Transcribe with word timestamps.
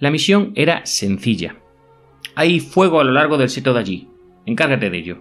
La 0.00 0.10
misión 0.10 0.52
era 0.54 0.86
sencilla. 0.86 1.56
Hay 2.34 2.58
fuego 2.60 3.00
a 3.00 3.04
lo 3.04 3.12
largo 3.12 3.36
del 3.36 3.50
seto 3.50 3.74
de 3.74 3.80
allí. 3.80 4.08
Encárgate 4.46 4.88
de 4.88 4.96
ello. 4.96 5.18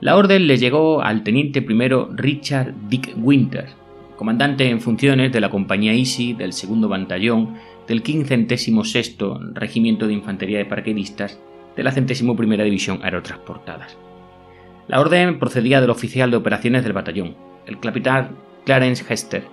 La 0.00 0.16
orden 0.16 0.46
le 0.46 0.56
llegó 0.56 1.02
al 1.02 1.22
teniente 1.22 1.60
primero 1.60 2.08
Richard 2.14 2.72
Dick 2.88 3.14
Winters, 3.18 3.76
comandante 4.16 4.70
en 4.70 4.80
funciones 4.80 5.32
de 5.32 5.40
la 5.40 5.50
compañía 5.50 5.92
Easy 5.92 6.32
del 6.32 6.54
segundo 6.54 6.88
batallón 6.88 7.56
del 7.86 8.02
506 8.02 9.18
Regimiento 9.52 10.06
de 10.06 10.14
Infantería 10.14 10.56
de 10.56 10.64
Paracaidistas 10.64 11.38
de 11.76 11.82
la 11.82 11.92
101 11.92 12.64
División 12.64 13.00
Aerotransportadas. 13.02 13.98
La 14.86 14.98
orden 14.98 15.38
procedía 15.38 15.82
del 15.82 15.90
oficial 15.90 16.30
de 16.30 16.38
operaciones 16.38 16.84
del 16.84 16.94
batallón, 16.94 17.36
el 17.66 17.78
capitán 17.80 18.38
Clarence 18.64 19.04
Hester, 19.06 19.44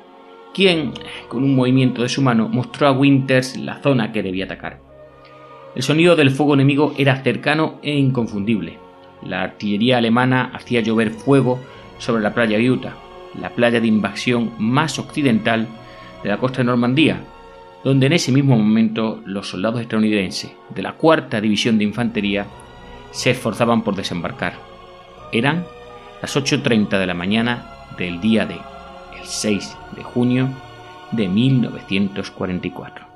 quien, 0.55 0.93
con 1.27 1.43
un 1.43 1.53
movimiento 1.53 2.01
de 2.01 2.07
su 2.07 2.21
mano, 2.21 2.47
mostró 2.47 2.87
a 2.87 2.93
Winters 2.93 3.57
la 3.57 3.81
zona 3.81 4.13
que 4.13 4.23
debía 4.23 4.45
atacar. 4.45 4.79
El 5.75 5.83
sonido 5.83 6.15
del 6.15 6.31
fuego 6.31 6.53
enemigo 6.53 6.93
era 6.97 7.21
cercano 7.21 7.75
e 7.83 7.93
inconfundible. 7.93 8.79
La 9.21 9.43
artillería 9.43 9.97
alemana 9.97 10.51
hacía 10.53 10.79
llover 10.79 11.11
fuego 11.11 11.59
sobre 11.97 12.23
la 12.23 12.33
playa 12.33 12.57
de 12.57 12.71
Utah, 12.71 12.95
la 13.39 13.49
playa 13.49 13.81
de 13.81 13.87
invasión 13.87 14.53
más 14.57 14.97
occidental 14.97 15.67
de 16.23 16.29
la 16.29 16.37
costa 16.37 16.59
de 16.59 16.63
Normandía, 16.63 17.19
donde 17.83 18.05
en 18.05 18.13
ese 18.13 18.31
mismo 18.31 18.57
momento 18.57 19.21
los 19.25 19.49
soldados 19.49 19.81
estadounidenses 19.81 20.53
de 20.73 20.81
la 20.81 20.93
cuarta 20.93 21.41
división 21.41 21.77
de 21.77 21.83
infantería 21.83 22.45
se 23.11 23.31
esforzaban 23.31 23.83
por 23.83 23.97
desembarcar. 23.97 24.53
Eran 25.33 25.65
las 26.21 26.33
8.30 26.37 26.97
de 26.97 27.07
la 27.07 27.13
mañana 27.13 27.73
del 27.97 28.21
día 28.21 28.45
de 29.25 29.31
6 29.31 29.77
de 29.95 30.03
junio 30.03 30.49
de 31.11 31.27
1944. 31.27 33.07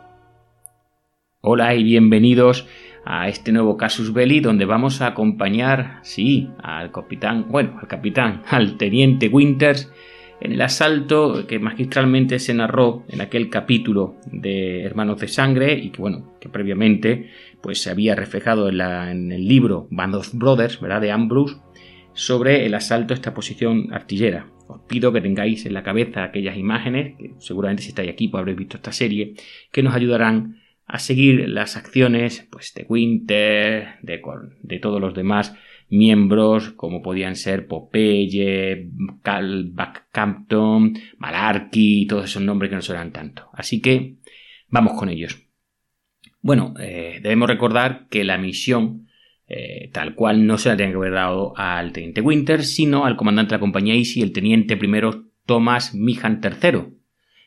Hola 1.41 1.75
y 1.75 1.83
bienvenidos 1.83 2.65
a 3.05 3.27
este 3.27 3.51
nuevo 3.51 3.77
Casus 3.77 4.11
Belli 4.11 4.39
donde 4.39 4.65
vamos 4.65 5.01
a 5.01 5.07
acompañar, 5.07 5.99
sí, 6.01 6.49
al 6.63 6.91
capitán, 6.91 7.45
bueno, 7.49 7.77
al 7.79 7.87
capitán, 7.87 8.41
al 8.49 8.77
teniente 8.77 9.27
Winters 9.27 9.91
en 10.41 10.53
el 10.53 10.61
asalto 10.61 11.45
que 11.45 11.59
magistralmente 11.59 12.39
se 12.39 12.55
narró 12.55 13.03
en 13.07 13.21
aquel 13.21 13.51
capítulo 13.51 14.15
de 14.31 14.83
Hermanos 14.85 15.19
de 15.19 15.27
Sangre 15.27 15.73
y 15.73 15.91
que 15.91 16.01
bueno, 16.01 16.33
que 16.39 16.49
previamente 16.49 17.29
pues 17.61 17.83
se 17.83 17.91
había 17.91 18.15
reflejado 18.15 18.67
en, 18.69 18.81
en 18.81 19.31
el 19.31 19.47
libro 19.47 19.87
Band 19.91 20.15
of 20.15 20.33
Brothers, 20.33 20.81
¿verdad? 20.81 21.01
de 21.01 21.11
Ambrose 21.11 21.57
sobre 22.13 22.65
el 22.65 22.73
asalto 22.73 23.13
a 23.13 23.15
esta 23.15 23.35
posición 23.35 23.93
artillera. 23.93 24.47
Os 24.69 24.81
pido 24.87 25.11
que 25.11 25.19
tengáis 25.19 25.65
en 25.65 25.73
la 25.73 25.81
cabeza 25.81 26.23
aquellas 26.23 26.55
imágenes, 26.55 27.17
que 27.17 27.33
seguramente 27.39 27.81
si 27.81 27.89
estáis 27.89 28.11
aquí 28.11 28.27
pues 28.27 28.39
habréis 28.39 28.59
visto 28.59 28.77
esta 28.77 28.91
serie, 28.91 29.33
que 29.71 29.81
nos 29.81 29.95
ayudarán 29.95 30.61
a 30.85 30.99
seguir 30.99 31.49
las 31.49 31.75
acciones 31.75 32.47
pues, 32.51 32.73
de 32.75 32.85
Winter, 32.87 33.95
de, 34.03 34.21
de 34.61 34.79
todos 34.79 35.01
los 35.01 35.15
demás 35.15 35.55
miembros, 35.89 36.69
como 36.73 37.01
podían 37.01 37.35
ser 37.35 37.65
Popeye, 37.65 38.91
Cal 39.23 39.73
Campton, 40.11 40.93
Malarkey, 41.17 42.05
todos 42.05 42.25
esos 42.25 42.43
nombres 42.43 42.69
que 42.69 42.75
no 42.75 42.81
suenan 42.83 43.11
tanto. 43.11 43.49
Así 43.53 43.81
que 43.81 44.17
vamos 44.67 44.93
con 44.93 45.09
ellos. 45.09 45.47
Bueno, 46.41 46.75
eh, 46.79 47.19
debemos 47.23 47.49
recordar 47.49 48.07
que 48.09 48.23
la 48.23 48.37
misión 48.37 49.08
eh, 49.51 49.89
tal 49.91 50.13
cual 50.13 50.45
no 50.45 50.59
se 50.59 50.69
la 50.69 50.77
tenía 50.77 50.91
que 50.91 50.97
haber 50.97 51.13
dado 51.13 51.53
al 51.57 51.91
teniente 51.91 52.21
Winter, 52.21 52.63
sino 52.63 53.05
al 53.05 53.15
comandante 53.15 53.49
de 53.49 53.55
la 53.55 53.59
compañía 53.59 53.95
Easy, 53.95 54.21
el 54.21 54.31
teniente 54.31 54.77
primero 54.77 55.25
Thomas 55.47 55.95
Mihan 55.95 56.39
III, 56.43 56.81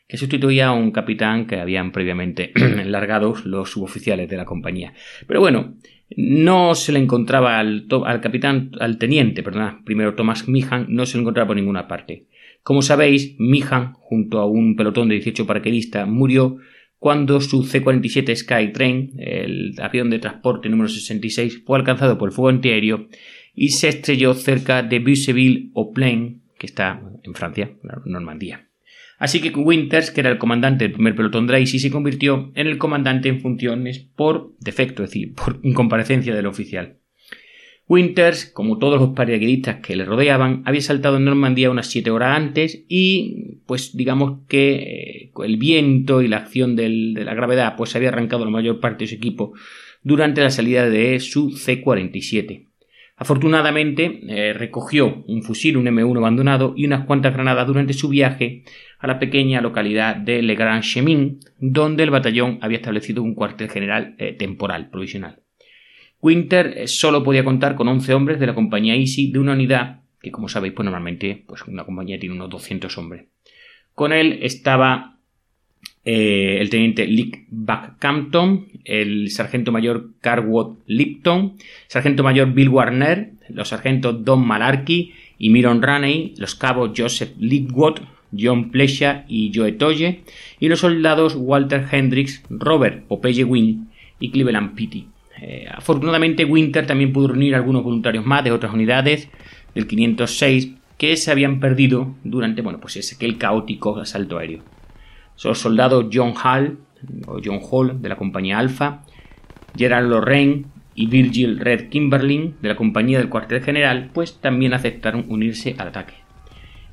que 0.05 0.17
sustituía 0.17 0.67
a 0.67 0.71
un 0.73 0.91
capitán 0.91 1.47
que 1.47 1.61
habían 1.61 1.93
previamente 1.93 2.51
largado 2.85 3.33
los 3.45 3.71
suboficiales 3.71 4.29
de 4.29 4.35
la 4.35 4.43
compañía. 4.43 4.93
Pero 5.25 5.39
bueno, 5.39 5.75
no 6.17 6.75
se 6.75 6.91
le 6.91 6.99
encontraba 6.99 7.57
al, 7.57 7.87
al 8.05 8.19
capitán, 8.19 8.71
al 8.81 8.97
teniente, 8.97 9.41
perdón, 9.41 9.85
primero 9.85 10.13
Thomas 10.13 10.49
Mihan, 10.49 10.87
no 10.89 11.05
se 11.05 11.17
le 11.17 11.21
encontraba 11.21 11.47
por 11.47 11.55
ninguna 11.55 11.87
parte. 11.87 12.27
Como 12.63 12.81
sabéis, 12.81 13.35
Mihan, 13.39 13.93
junto 13.93 14.39
a 14.39 14.45
un 14.45 14.75
pelotón 14.75 15.07
de 15.07 15.15
18 15.15 15.47
paraquedistas, 15.47 16.05
murió 16.05 16.57
cuando 17.03 17.41
su 17.41 17.65
C-47 17.65 18.33
Skytrain, 18.33 19.11
el 19.17 19.75
avión 19.81 20.09
de 20.09 20.19
transporte 20.19 20.69
número 20.69 20.87
66, 20.87 21.63
fue 21.65 21.77
alcanzado 21.77 22.17
por 22.17 22.29
el 22.29 22.33
fuego 22.33 22.47
antiaéreo 22.47 23.09
y 23.53 23.71
se 23.71 23.89
estrelló 23.89 24.33
cerca 24.33 24.83
de 24.83 25.01
Busseville-au-Plain, 25.01 26.43
que 26.57 26.65
está 26.65 27.01
en 27.23 27.33
Francia, 27.33 27.73
Normandía. 28.05 28.69
Así 29.19 29.41
que 29.41 29.49
Winters, 29.49 30.11
que 30.11 30.21
era 30.21 30.29
el 30.29 30.37
comandante 30.37 30.85
del 30.85 30.93
primer 30.93 31.13
pelotón 31.13 31.45
Dracy, 31.45 31.77
se 31.77 31.91
convirtió 31.91 32.53
en 32.55 32.67
el 32.67 32.77
comandante 32.77 33.27
en 33.27 33.41
funciones 33.41 33.99
por 34.15 34.53
defecto, 34.61 35.03
es 35.03 35.09
decir, 35.09 35.33
por 35.33 35.59
incomparecencia 35.61 36.33
del 36.33 36.45
oficial. 36.45 36.99
Winters, 37.93 38.47
como 38.47 38.79
todos 38.79 38.99
los 38.99 39.11
paracaidistas 39.11 39.81
que 39.81 39.95
le 39.95 40.03
rodeaban, 40.03 40.63
había 40.65 40.81
saltado 40.81 41.17
en 41.17 41.25
Normandía 41.25 41.69
unas 41.69 41.87
7 41.91 42.09
horas 42.09 42.35
antes 42.35 42.85
y, 42.89 43.59
pues 43.67 43.95
digamos 43.95 44.39
que 44.47 44.73
eh, 44.73 45.31
el 45.43 45.57
viento 45.57 46.23
y 46.23 46.27
la 46.27 46.37
acción 46.37 46.75
de 46.75 46.89
la 46.89 47.35
gravedad 47.35 47.75
pues 47.77 47.95
había 47.95 48.09
arrancado 48.09 48.45
la 48.45 48.51
mayor 48.51 48.79
parte 48.79 49.03
de 49.03 49.09
su 49.09 49.15
equipo 49.15 49.53
durante 50.01 50.41
la 50.41 50.49
salida 50.49 50.89
de 50.89 51.19
su 51.19 51.51
C-47. 51.51 52.67
Afortunadamente 53.15 54.21
eh, 54.27 54.53
recogió 54.53 55.23
un 55.27 55.43
fusil, 55.43 55.77
un 55.77 55.85
M1 55.85 56.17
abandonado 56.17 56.73
y 56.75 56.87
unas 56.87 57.05
cuantas 57.05 57.33
granadas 57.33 57.67
durante 57.67 57.93
su 57.93 58.09
viaje 58.09 58.63
a 58.97 59.05
la 59.05 59.19
pequeña 59.19 59.61
localidad 59.61 60.15
de 60.15 60.41
Le 60.41 60.55
Grand 60.55 60.83
Chemin, 60.83 61.39
donde 61.59 62.01
el 62.01 62.09
batallón 62.09 62.57
había 62.61 62.77
establecido 62.77 63.21
un 63.21 63.35
cuartel 63.35 63.69
general 63.69 64.15
eh, 64.17 64.33
temporal, 64.33 64.89
provisional. 64.89 65.42
Winter 66.23 66.73
eh, 66.77 66.87
solo 66.87 67.21
podía 67.21 67.43
contar 67.43 67.75
con 67.75 67.87
11 67.89 68.13
hombres 68.13 68.39
de 68.39 68.47
la 68.47 68.55
compañía 68.55 68.95
Easy 68.95 69.31
de 69.31 69.39
una 69.39 69.51
unidad 69.51 69.99
que, 70.21 70.31
como 70.31 70.47
sabéis, 70.47 70.73
pues 70.73 70.85
normalmente 70.85 71.43
pues 71.45 71.63
una 71.67 71.83
compañía 71.83 72.17
tiene 72.17 72.33
unos 72.33 72.49
200 72.49 72.97
hombres. 72.97 73.25
Con 73.93 74.13
él 74.13 74.39
estaba 74.41 75.19
eh, 76.05 76.59
el 76.61 76.69
teniente 76.69 77.05
Lick 77.05 77.45
Backcampton, 77.49 78.67
el 78.85 79.31
sargento 79.31 79.73
mayor 79.73 80.11
Carwood 80.21 80.77
Lipton, 80.87 81.57
sargento 81.87 82.23
mayor 82.23 82.53
Bill 82.53 82.69
Warner, 82.69 83.33
los 83.49 83.67
sargentos 83.67 84.23
Don 84.23 84.47
Malarkey 84.47 85.11
y 85.37 85.49
Miron 85.49 85.81
Raney, 85.81 86.35
los 86.37 86.55
cabos 86.55 86.91
Joseph 86.95 87.33
Litwood, 87.37 87.99
John 88.37 88.71
Plesha 88.71 89.25
y 89.27 89.51
Joe 89.53 89.73
Toye, 89.73 90.23
y 90.57 90.69
los 90.69 90.79
soldados 90.79 91.35
Walter 91.35 91.85
Hendricks, 91.91 92.43
Robert 92.49 93.05
Popeye 93.07 93.43
Wynn 93.43 93.89
y 94.21 94.31
Cleveland 94.31 94.73
Pitty. 94.73 95.12
Eh, 95.45 95.67
afortunadamente 95.69 96.45
Winter 96.45 96.87
también 96.87 97.11
pudo 97.11 97.27
reunir 97.27 97.53
algunos 97.53 97.83
voluntarios 97.83 98.25
más 98.25 98.45
de 98.45 98.53
otras 98.53 98.73
unidades 98.73 99.27
del 99.75 99.87
506 99.87 100.75
que 100.97 101.17
se 101.17 101.31
habían 101.31 101.59
perdido 101.59 102.15
durante 102.23 102.61
bueno, 102.61 102.79
pues 102.79 102.95
ese, 102.95 103.15
aquel 103.15 103.37
caótico 103.37 103.99
asalto 103.99 104.37
aéreo. 104.37 104.63
Son 105.35 105.53
soldados 105.53 106.05
John 106.13 106.33
Hall 106.41 106.77
o 107.27 107.41
John 107.43 107.59
Hall 107.61 108.01
de 108.01 108.07
la 108.07 108.15
compañía 108.15 108.57
Alpha, 108.57 109.03
Gerald 109.75 110.11
Lorraine 110.11 110.63
y 110.95 111.07
Virgil 111.07 111.59
Red 111.59 111.89
Kimberlin 111.89 112.55
de 112.61 112.69
la 112.69 112.77
compañía 112.77 113.17
del 113.17 113.27
cuartel 113.27 113.61
general, 113.61 114.11
pues 114.13 114.39
también 114.39 114.73
aceptaron 114.73 115.25
unirse 115.27 115.75
al 115.77 115.89
ataque. 115.89 116.13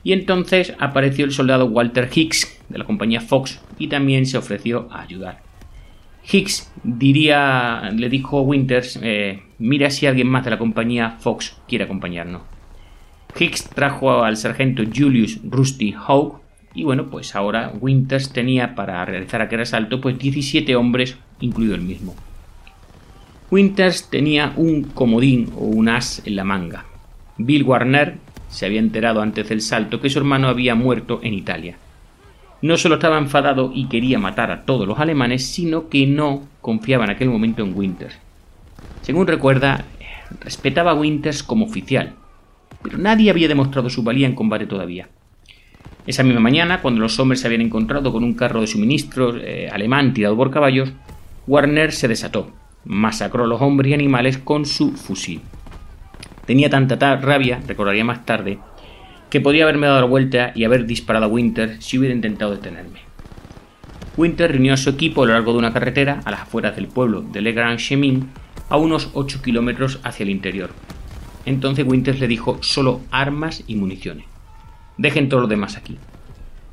Y 0.03 0.13
entonces 0.13 0.75
apareció 0.81 1.25
el 1.25 1.31
soldado 1.31 1.67
Walter 1.67 2.11
Hicks 2.13 2.61
de 2.69 2.79
la 2.79 2.85
compañía 2.85 3.21
Fox 3.21 3.61
y 3.79 3.87
también 3.87 4.27
se 4.27 4.39
ofreció 4.39 4.89
a 4.91 5.03
ayudar. 5.03 5.50
Hicks 6.29 6.71
diría, 6.83 7.91
le 7.95 8.09
dijo 8.09 8.39
a 8.39 8.43
Winters, 8.43 8.99
eh, 9.03 9.43
mira 9.59 9.91
si 9.91 10.07
alguien 10.07 10.29
más 10.29 10.45
de 10.45 10.51
la 10.51 10.59
compañía 10.59 11.17
Fox 11.19 11.57
quiere 11.67 11.85
acompañarnos. 11.85 12.43
Hicks 13.39 13.65
trajo 13.71 14.23
al 14.23 14.37
sargento 14.37 14.83
Julius 14.85 15.41
Rusty 15.45 15.93
Hawk 15.93 16.41
y 16.75 16.85
bueno, 16.85 17.07
pues 17.07 17.35
ahora 17.35 17.73
Winters 17.81 18.33
tenía 18.33 18.75
para 18.75 19.05
realizar 19.05 19.41
aquel 19.41 19.61
asalto 19.61 20.01
pues 20.01 20.19
17 20.19 20.77
hombres, 20.77 21.17
incluido 21.41 21.75
el 21.75 21.83
mismo. 21.83 22.15
Winters 23.51 24.09
tenía 24.11 24.53
un 24.57 24.85
comodín 24.85 25.51
o 25.57 25.65
un 25.65 25.89
as 25.89 26.23
en 26.25 26.37
la 26.37 26.45
manga. 26.45 26.85
Bill 27.39 27.65
Warner 27.65 28.19
se 28.49 28.67
había 28.67 28.79
enterado 28.79 29.23
antes 29.23 29.49
del 29.49 29.61
salto 29.61 30.01
que 30.01 30.11
su 30.11 30.19
hermano 30.19 30.49
había 30.49 30.75
muerto 30.75 31.21
en 31.23 31.35
Italia 31.35 31.77
no 32.63 32.77
solo 32.77 32.97
estaba 32.97 33.19
enfadado 33.19 33.73
y 33.75 33.89
quería 33.89 34.19
matar 34.19 34.51
a 34.51 34.65
todos 34.65 34.87
los 34.87 34.99
alemanes, 34.99 35.47
sino 35.47 35.89
que 35.89 36.07
no 36.07 36.43
confiaba 36.61 37.05
en 37.05 37.11
aquel 37.11 37.31
momento 37.31 37.63
en 37.63 37.77
Winters. 37.77 38.19
Según 39.03 39.27
recuerda, 39.27 39.85
respetaba 40.41 40.93
a 40.93 40.95
Winters 40.95 41.43
como 41.43 41.65
oficial, 41.65 42.15
pero 42.83 42.99
nadie 42.99 43.31
había 43.31 43.49
demostrado 43.49 43.91
su 43.91 44.03
valía 44.03 44.27
en 44.27 44.35
combate 44.35 44.67
todavía. 44.67 45.09
Esa 46.07 46.23
misma 46.23 46.41
mañana, 46.41 46.81
cuando 46.81 47.01
los 47.01 47.19
hombres 47.19 47.41
se 47.41 47.47
habían 47.47 47.63
encontrado 47.63 48.13
con 48.13 48.25
un 48.25 48.35
carro 48.35 48.61
de 48.61 48.67
suministros 48.67 49.37
eh, 49.41 49.69
alemán 49.71 50.15
tirado 50.15 50.37
por 50.37 50.51
caballos, 50.51 50.93
Warner 51.47 51.93
se 51.93 52.09
desató, 52.09 52.51
masacró 52.85 53.45
a 53.45 53.47
los 53.47 53.61
hombres 53.61 53.91
y 53.91 53.95
animales 53.95 54.39
con 54.39 54.67
su 54.67 54.93
fusil. 54.93 55.41
Tenía 56.47 56.71
tanta 56.71 57.17
rabia, 57.17 57.61
recordaría 57.67 58.05
más 58.05 58.25
tarde, 58.27 58.59
que 59.31 59.41
podría 59.41 59.63
haberme 59.63 59.87
dado 59.87 60.01
la 60.01 60.07
vuelta 60.07 60.53
y 60.55 60.65
haber 60.65 60.87
disparado 60.87 61.27
a 61.27 61.29
Winter 61.29 61.77
si 61.81 61.99
hubiera 61.99 62.15
intentado 62.15 62.51
detenerme. 62.51 63.01
Winter 64.17 64.51
reunió 64.51 64.75
a 64.75 64.77
su 64.77 64.91
equipo 64.91 65.23
a 65.23 65.27
lo 65.27 65.33
largo 65.33 65.53
de 65.53 65.59
una 65.59 65.73
carretera 65.73 66.21
a 66.25 66.31
las 66.33 66.41
afueras 66.41 66.75
del 66.77 66.89
pueblo 66.89 67.23
de 67.23 67.41
Le 67.41 67.53
Grand 67.53 67.79
Chemin, 67.79 68.29
a 68.69 68.77
unos 68.77 69.11
8 69.15 69.41
kilómetros 69.41 70.01
hacia 70.03 70.25
el 70.25 70.31
interior. 70.31 70.71
Entonces 71.47 71.87
Winter 71.87 72.19
le 72.19 72.29
dijo 72.29 72.59
solo 72.61 73.01
armas 73.11 73.65
y 73.67 73.77
municiones. 73.77 74.27
Dejen 74.99 75.29
todo 75.29 75.41
lo 75.41 75.47
demás 75.47 75.77
aquí. 75.77 75.97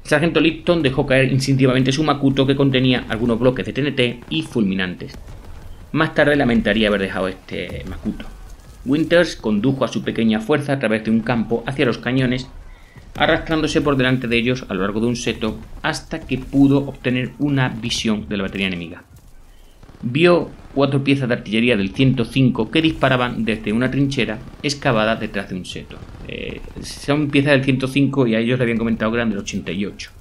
El 0.04 0.10
sargento 0.10 0.40
Lipton 0.40 0.82
dejó 0.82 1.06
caer 1.06 1.32
instintivamente 1.32 1.92
su 1.92 2.04
macuto 2.04 2.48
que 2.48 2.56
contenía 2.56 3.06
algunos 3.10 3.40
bloques 3.40 3.66
de 3.66 3.74
TNT 3.74 4.26
y 4.30 4.42
fulminantes. 4.42 5.18
Más 5.92 6.14
tarde 6.14 6.36
lamentaría 6.36 6.88
haber 6.88 7.02
dejado 7.02 7.28
este 7.28 7.84
macuto. 7.90 8.26
Winters 8.88 9.36
condujo 9.36 9.84
a 9.84 9.90
su 9.90 10.02
pequeña 10.02 10.40
fuerza 10.40 10.74
a 10.74 10.80
través 10.80 11.04
de 11.04 11.12
un 11.12 11.20
campo 11.20 11.64
hacia 11.68 11.86
los 11.86 11.98
cañones, 11.98 12.48
arrastrándose 13.16 13.82
por 13.82 13.98
delante 13.98 14.28
de 14.28 14.38
ellos 14.38 14.66
a 14.70 14.74
lo 14.74 14.82
largo 14.82 15.02
de 15.02 15.08
un 15.08 15.18
seto 15.18 15.60
hasta 15.84 16.22
que 16.22 16.38
pudo 16.38 16.88
obtener 16.88 17.32
una 17.38 17.68
visión 17.68 18.30
de 18.30 18.38
la 18.38 18.44
batería 18.44 18.68
enemiga. 18.68 19.04
Vio 20.02 20.50
cuatro 20.74 21.04
piezas 21.04 21.28
de 21.28 21.34
artillería 21.34 21.76
del 21.76 21.94
105 21.94 22.72
que 22.72 22.82
disparaban 22.82 23.44
desde 23.44 23.74
una 23.74 23.92
trinchera 23.92 24.40
excavada 24.64 25.16
detrás 25.16 25.50
de 25.50 25.56
un 25.56 25.66
seto. 25.66 25.98
Eh, 26.28 26.62
son 26.82 27.30
piezas 27.30 27.54
del 27.54 27.66
105 27.66 28.28
y 28.28 28.36
a 28.36 28.40
ellos 28.40 28.58
le 28.58 28.64
habían 28.64 28.78
comentado 28.78 29.12
que 29.12 29.18
eran 29.18 29.30
del 29.30 29.40
88. 29.40 30.12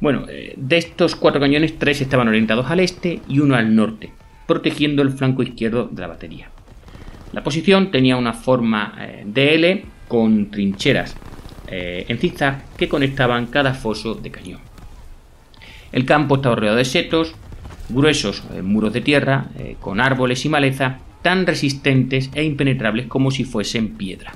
Bueno, 0.00 0.24
eh, 0.28 0.54
de 0.56 0.76
estos 0.78 1.14
cuatro 1.14 1.40
cañones, 1.40 1.78
tres 1.78 2.00
estaban 2.00 2.26
orientados 2.28 2.66
al 2.70 2.80
este 2.80 3.20
y 3.28 3.38
uno 3.38 3.54
al 3.54 3.74
norte, 3.76 4.10
protegiendo 4.46 5.02
el 5.02 5.10
flanco 5.10 5.42
izquierdo 5.42 5.88
de 5.92 6.00
la 6.00 6.08
batería. 6.08 6.50
La 7.32 7.42
posición 7.42 7.90
tenía 7.90 8.16
una 8.16 8.32
forma 8.32 8.94
eh, 9.00 9.22
de 9.26 9.54
L 9.54 9.84
con 10.08 10.50
trincheras 10.50 11.16
eh, 11.66 12.06
en 12.08 12.18
zigzag 12.18 12.64
que 12.76 12.88
conectaban 12.88 13.46
cada 13.46 13.74
foso 13.74 14.14
de 14.14 14.30
cañón. 14.30 14.60
El 15.92 16.04
campo 16.04 16.36
estaba 16.36 16.56
rodeado 16.56 16.76
de 16.76 16.84
setos, 16.84 17.34
gruesos 17.88 18.44
eh, 18.54 18.62
muros 18.62 18.92
de 18.92 19.00
tierra, 19.00 19.46
con 19.80 20.00
árboles 20.00 20.44
y 20.44 20.48
maleza, 20.48 20.98
tan 21.22 21.46
resistentes 21.46 22.30
e 22.34 22.44
impenetrables 22.44 23.06
como 23.06 23.30
si 23.30 23.44
fuesen 23.44 23.96
piedra. 23.96 24.32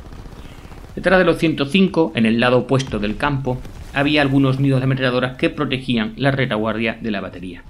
Detrás 0.96 1.18
de 1.18 1.24
los 1.24 1.38
105, 1.38 2.12
en 2.16 2.26
el 2.26 2.40
lado 2.40 2.58
opuesto 2.58 2.98
del 2.98 3.16
campo, 3.16 3.60
había 3.94 4.22
algunos 4.22 4.58
nidos 4.58 4.80
de 4.80 4.84
ametralladoras 4.84 5.36
que 5.36 5.50
protegían 5.50 6.14
la 6.16 6.32
retaguardia 6.32 6.98
de 7.00 7.10
la 7.10 7.20
batería 7.20 7.62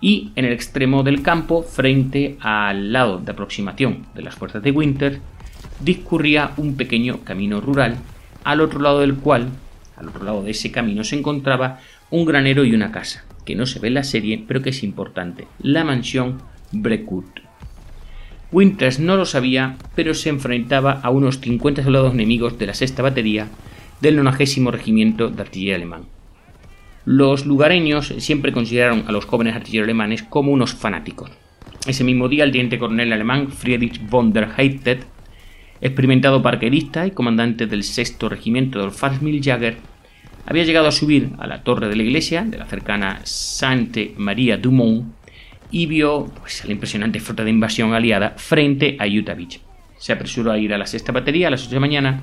y 0.00 0.30
en 0.36 0.44
el 0.44 0.52
extremo 0.52 1.02
del 1.02 1.22
campo, 1.22 1.62
frente 1.62 2.36
al 2.40 2.92
lado 2.92 3.18
de 3.18 3.32
aproximación 3.32 4.06
de 4.14 4.22
las 4.22 4.36
fuerzas 4.36 4.62
de 4.62 4.70
Winter, 4.70 5.20
discurría 5.80 6.52
un 6.56 6.76
pequeño 6.76 7.20
camino 7.24 7.60
rural, 7.60 7.96
al 8.44 8.60
otro 8.60 8.80
lado 8.80 9.00
del 9.00 9.16
cual, 9.16 9.48
al 9.96 10.08
otro 10.08 10.24
lado 10.24 10.42
de 10.42 10.52
ese 10.52 10.70
camino, 10.70 11.04
se 11.04 11.16
encontraba 11.16 11.80
un 12.10 12.24
granero 12.24 12.64
y 12.64 12.74
una 12.74 12.92
casa, 12.92 13.24
que 13.44 13.54
no 13.54 13.66
se 13.66 13.80
ve 13.80 13.88
en 13.88 13.94
la 13.94 14.04
serie, 14.04 14.42
pero 14.46 14.62
que 14.62 14.70
es 14.70 14.82
importante, 14.82 15.46
la 15.60 15.84
mansión 15.84 16.38
Brecut. 16.72 17.40
Winters 18.50 18.98
no 18.98 19.16
lo 19.16 19.26
sabía, 19.26 19.76
pero 19.94 20.14
se 20.14 20.30
enfrentaba 20.30 21.00
a 21.02 21.10
unos 21.10 21.40
50 21.40 21.84
soldados 21.84 22.14
enemigos 22.14 22.58
de 22.58 22.66
la 22.66 22.74
sexta 22.74 23.02
batería 23.02 23.48
del 24.00 24.16
90 24.16 24.70
Regimiento 24.70 25.28
de 25.28 25.42
Artillería 25.42 25.76
Alemán. 25.76 26.17
Los 27.10 27.46
lugareños 27.46 28.12
siempre 28.18 28.52
consideraron 28.52 29.04
a 29.06 29.12
los 29.12 29.24
jóvenes 29.24 29.56
artilleros 29.56 29.86
alemanes 29.86 30.22
como 30.24 30.52
unos 30.52 30.74
fanáticos. 30.74 31.30
Ese 31.86 32.04
mismo 32.04 32.28
día, 32.28 32.44
el 32.44 32.52
teniente 32.52 32.78
coronel 32.78 33.14
alemán 33.14 33.48
Friedrich 33.48 33.98
von 34.10 34.34
der 34.34 34.50
Heidtet, 34.58 35.06
experimentado 35.80 36.42
parquerista 36.42 37.06
y 37.06 37.12
comandante 37.12 37.66
del 37.66 37.82
sexto 37.82 38.28
regimiento 38.28 38.78
del 38.78 38.90
Fassmilljäger, 38.90 39.78
había 40.44 40.64
llegado 40.64 40.86
a 40.86 40.92
subir 40.92 41.30
a 41.38 41.46
la 41.46 41.62
torre 41.62 41.88
de 41.88 41.96
la 41.96 42.02
iglesia 42.02 42.44
de 42.44 42.58
la 42.58 42.66
cercana 42.66 43.22
Sainte 43.24 44.12
María 44.18 44.58
du 44.58 44.70
Mont 44.70 45.06
y 45.70 45.86
vio 45.86 46.26
pues, 46.40 46.62
la 46.66 46.72
impresionante 46.72 47.20
flota 47.20 47.42
de 47.42 47.48
invasión 47.48 47.94
aliada 47.94 48.34
frente 48.36 48.98
a 49.00 49.06
Utah 49.06 49.32
Beach. 49.32 49.62
Se 49.96 50.12
apresuró 50.12 50.52
a 50.52 50.58
ir 50.58 50.74
a 50.74 50.78
la 50.78 50.86
sexta 50.86 51.12
batería 51.12 51.48
a 51.48 51.52
las 51.52 51.62
8 51.62 51.70
de 51.70 51.76
la 51.76 51.80
mañana 51.80 52.22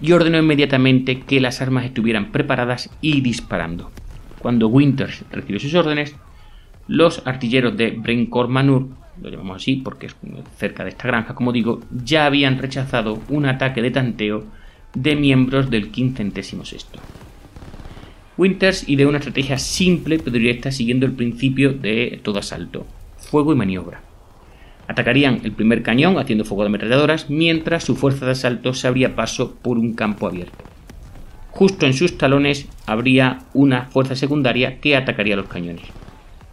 y 0.00 0.12
ordenó 0.12 0.38
inmediatamente 0.38 1.18
que 1.22 1.40
las 1.40 1.60
armas 1.60 1.84
estuvieran 1.84 2.30
preparadas 2.30 2.90
y 3.00 3.20
disparando. 3.20 3.90
Cuando 4.44 4.68
Winters 4.68 5.24
recibió 5.30 5.58
sus 5.58 5.72
órdenes, 5.72 6.14
los 6.86 7.26
artilleros 7.26 7.78
de 7.78 7.92
Brincourt 7.92 8.50
Manur, 8.50 8.88
lo 9.22 9.30
llamamos 9.30 9.56
así 9.56 9.76
porque 9.76 10.04
es 10.04 10.16
cerca 10.58 10.84
de 10.84 10.90
esta 10.90 11.08
granja, 11.08 11.34
como 11.34 11.50
digo, 11.50 11.80
ya 11.90 12.26
habían 12.26 12.58
rechazado 12.58 13.22
un 13.30 13.46
ataque 13.46 13.80
de 13.80 13.90
tanteo 13.90 14.44
de 14.92 15.16
miembros 15.16 15.70
del 15.70 15.90
15 15.90 16.30
Winters 18.36 18.86
ideó 18.86 19.08
una 19.08 19.16
estrategia 19.16 19.56
simple 19.56 20.18
pero 20.18 20.32
directa 20.32 20.70
siguiendo 20.70 21.06
el 21.06 21.12
principio 21.12 21.72
de 21.72 22.20
todo 22.22 22.40
asalto, 22.40 22.86
fuego 23.16 23.54
y 23.54 23.56
maniobra. 23.56 24.02
Atacarían 24.88 25.40
el 25.44 25.52
primer 25.52 25.82
cañón 25.82 26.18
haciendo 26.18 26.44
fuego 26.44 26.64
de 26.64 26.68
ametralladoras 26.68 27.30
mientras 27.30 27.84
su 27.84 27.96
fuerza 27.96 28.26
de 28.26 28.32
asalto 28.32 28.74
se 28.74 28.88
abría 28.88 29.16
paso 29.16 29.54
por 29.54 29.78
un 29.78 29.94
campo 29.94 30.26
abierto. 30.26 30.73
Justo 31.54 31.86
en 31.86 31.94
sus 31.94 32.18
talones 32.18 32.66
habría 32.84 33.44
una 33.54 33.84
fuerza 33.84 34.16
secundaria 34.16 34.80
que 34.80 34.96
atacaría 34.96 35.36
los 35.36 35.46
cañones. 35.46 35.84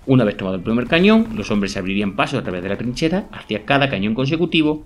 Una 0.06 0.24
vez 0.24 0.38
tomado 0.38 0.58
el 0.58 0.62
primer 0.62 0.86
cañón, 0.86 1.30
los 1.36 1.50
hombres 1.50 1.76
abrirían 1.76 2.16
paso 2.16 2.38
a 2.38 2.44
través 2.44 2.62
de 2.62 2.70
la 2.70 2.78
trinchera 2.78 3.26
hacia 3.32 3.66
cada 3.66 3.90
cañón 3.90 4.14
consecutivo, 4.14 4.86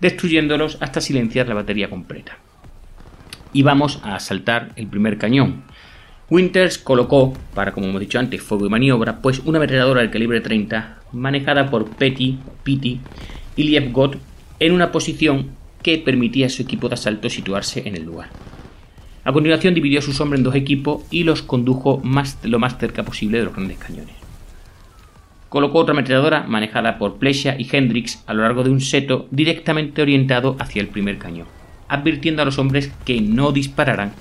destruyéndolos 0.00 0.78
hasta 0.80 1.00
silenciar 1.00 1.46
la 1.46 1.54
batería 1.54 1.88
completa. 1.88 2.38
Y 3.52 3.62
vamos 3.62 4.00
a 4.02 4.16
asaltar 4.16 4.72
el 4.74 4.88
primer 4.88 5.16
cañón. 5.16 5.62
Winters 6.28 6.78
colocó, 6.78 7.32
para 7.54 7.70
como 7.70 7.86
hemos 7.86 8.00
dicho 8.00 8.18
antes, 8.18 8.42
fuego 8.42 8.66
y 8.66 8.68
maniobra, 8.68 9.22
pues 9.22 9.38
una 9.44 9.58
ametralladora 9.58 10.00
del 10.00 10.10
calibre 10.10 10.40
30, 10.40 11.02
manejada 11.12 11.70
por 11.70 11.88
Petty, 11.88 12.40
Pitti 12.64 13.00
y 13.54 13.62
Liebgott, 13.62 14.16
en 14.58 14.72
una 14.72 14.90
posición 14.90 15.50
que 15.84 15.98
permitía 15.98 16.46
a 16.46 16.50
su 16.50 16.62
equipo 16.62 16.88
de 16.88 16.94
asalto 16.94 17.30
situarse 17.30 17.86
en 17.86 17.94
el 17.94 18.02
lugar. 18.02 18.28
A 19.24 19.32
continuación 19.32 19.74
dividió 19.74 20.00
a 20.00 20.02
sus 20.02 20.20
hombres 20.20 20.40
en 20.40 20.44
dos 20.44 20.56
equipos 20.56 21.04
y 21.10 21.22
los 21.22 21.42
condujo 21.42 22.00
más, 22.02 22.38
lo 22.42 22.58
más 22.58 22.76
cerca 22.78 23.04
posible 23.04 23.38
de 23.38 23.44
los 23.44 23.54
grandes 23.54 23.78
cañones. 23.78 24.16
Colocó 25.48 25.78
otra 25.78 25.92
ametralladora 25.92 26.42
manejada 26.44 26.98
por 26.98 27.18
Plesha 27.18 27.54
y 27.56 27.68
Hendrix 27.70 28.24
a 28.26 28.34
lo 28.34 28.42
largo 28.42 28.64
de 28.64 28.70
un 28.70 28.80
seto 28.80 29.28
directamente 29.30 30.02
orientado 30.02 30.56
hacia 30.58 30.82
el 30.82 30.88
primer 30.88 31.18
cañón, 31.18 31.46
advirtiendo 31.88 32.42
a 32.42 32.44
los 32.44 32.58
hombres 32.58 32.90
que 33.04 33.20
no 33.20 33.52
dispararan 33.52 34.12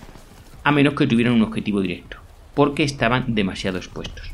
a 0.64 0.72
menos 0.72 0.94
que 0.94 1.08
tuvieran 1.08 1.34
un 1.34 1.42
objetivo 1.42 1.82
directo, 1.82 2.18
porque 2.54 2.84
estaban 2.84 3.34
demasiado 3.34 3.78
expuestos. 3.78 4.30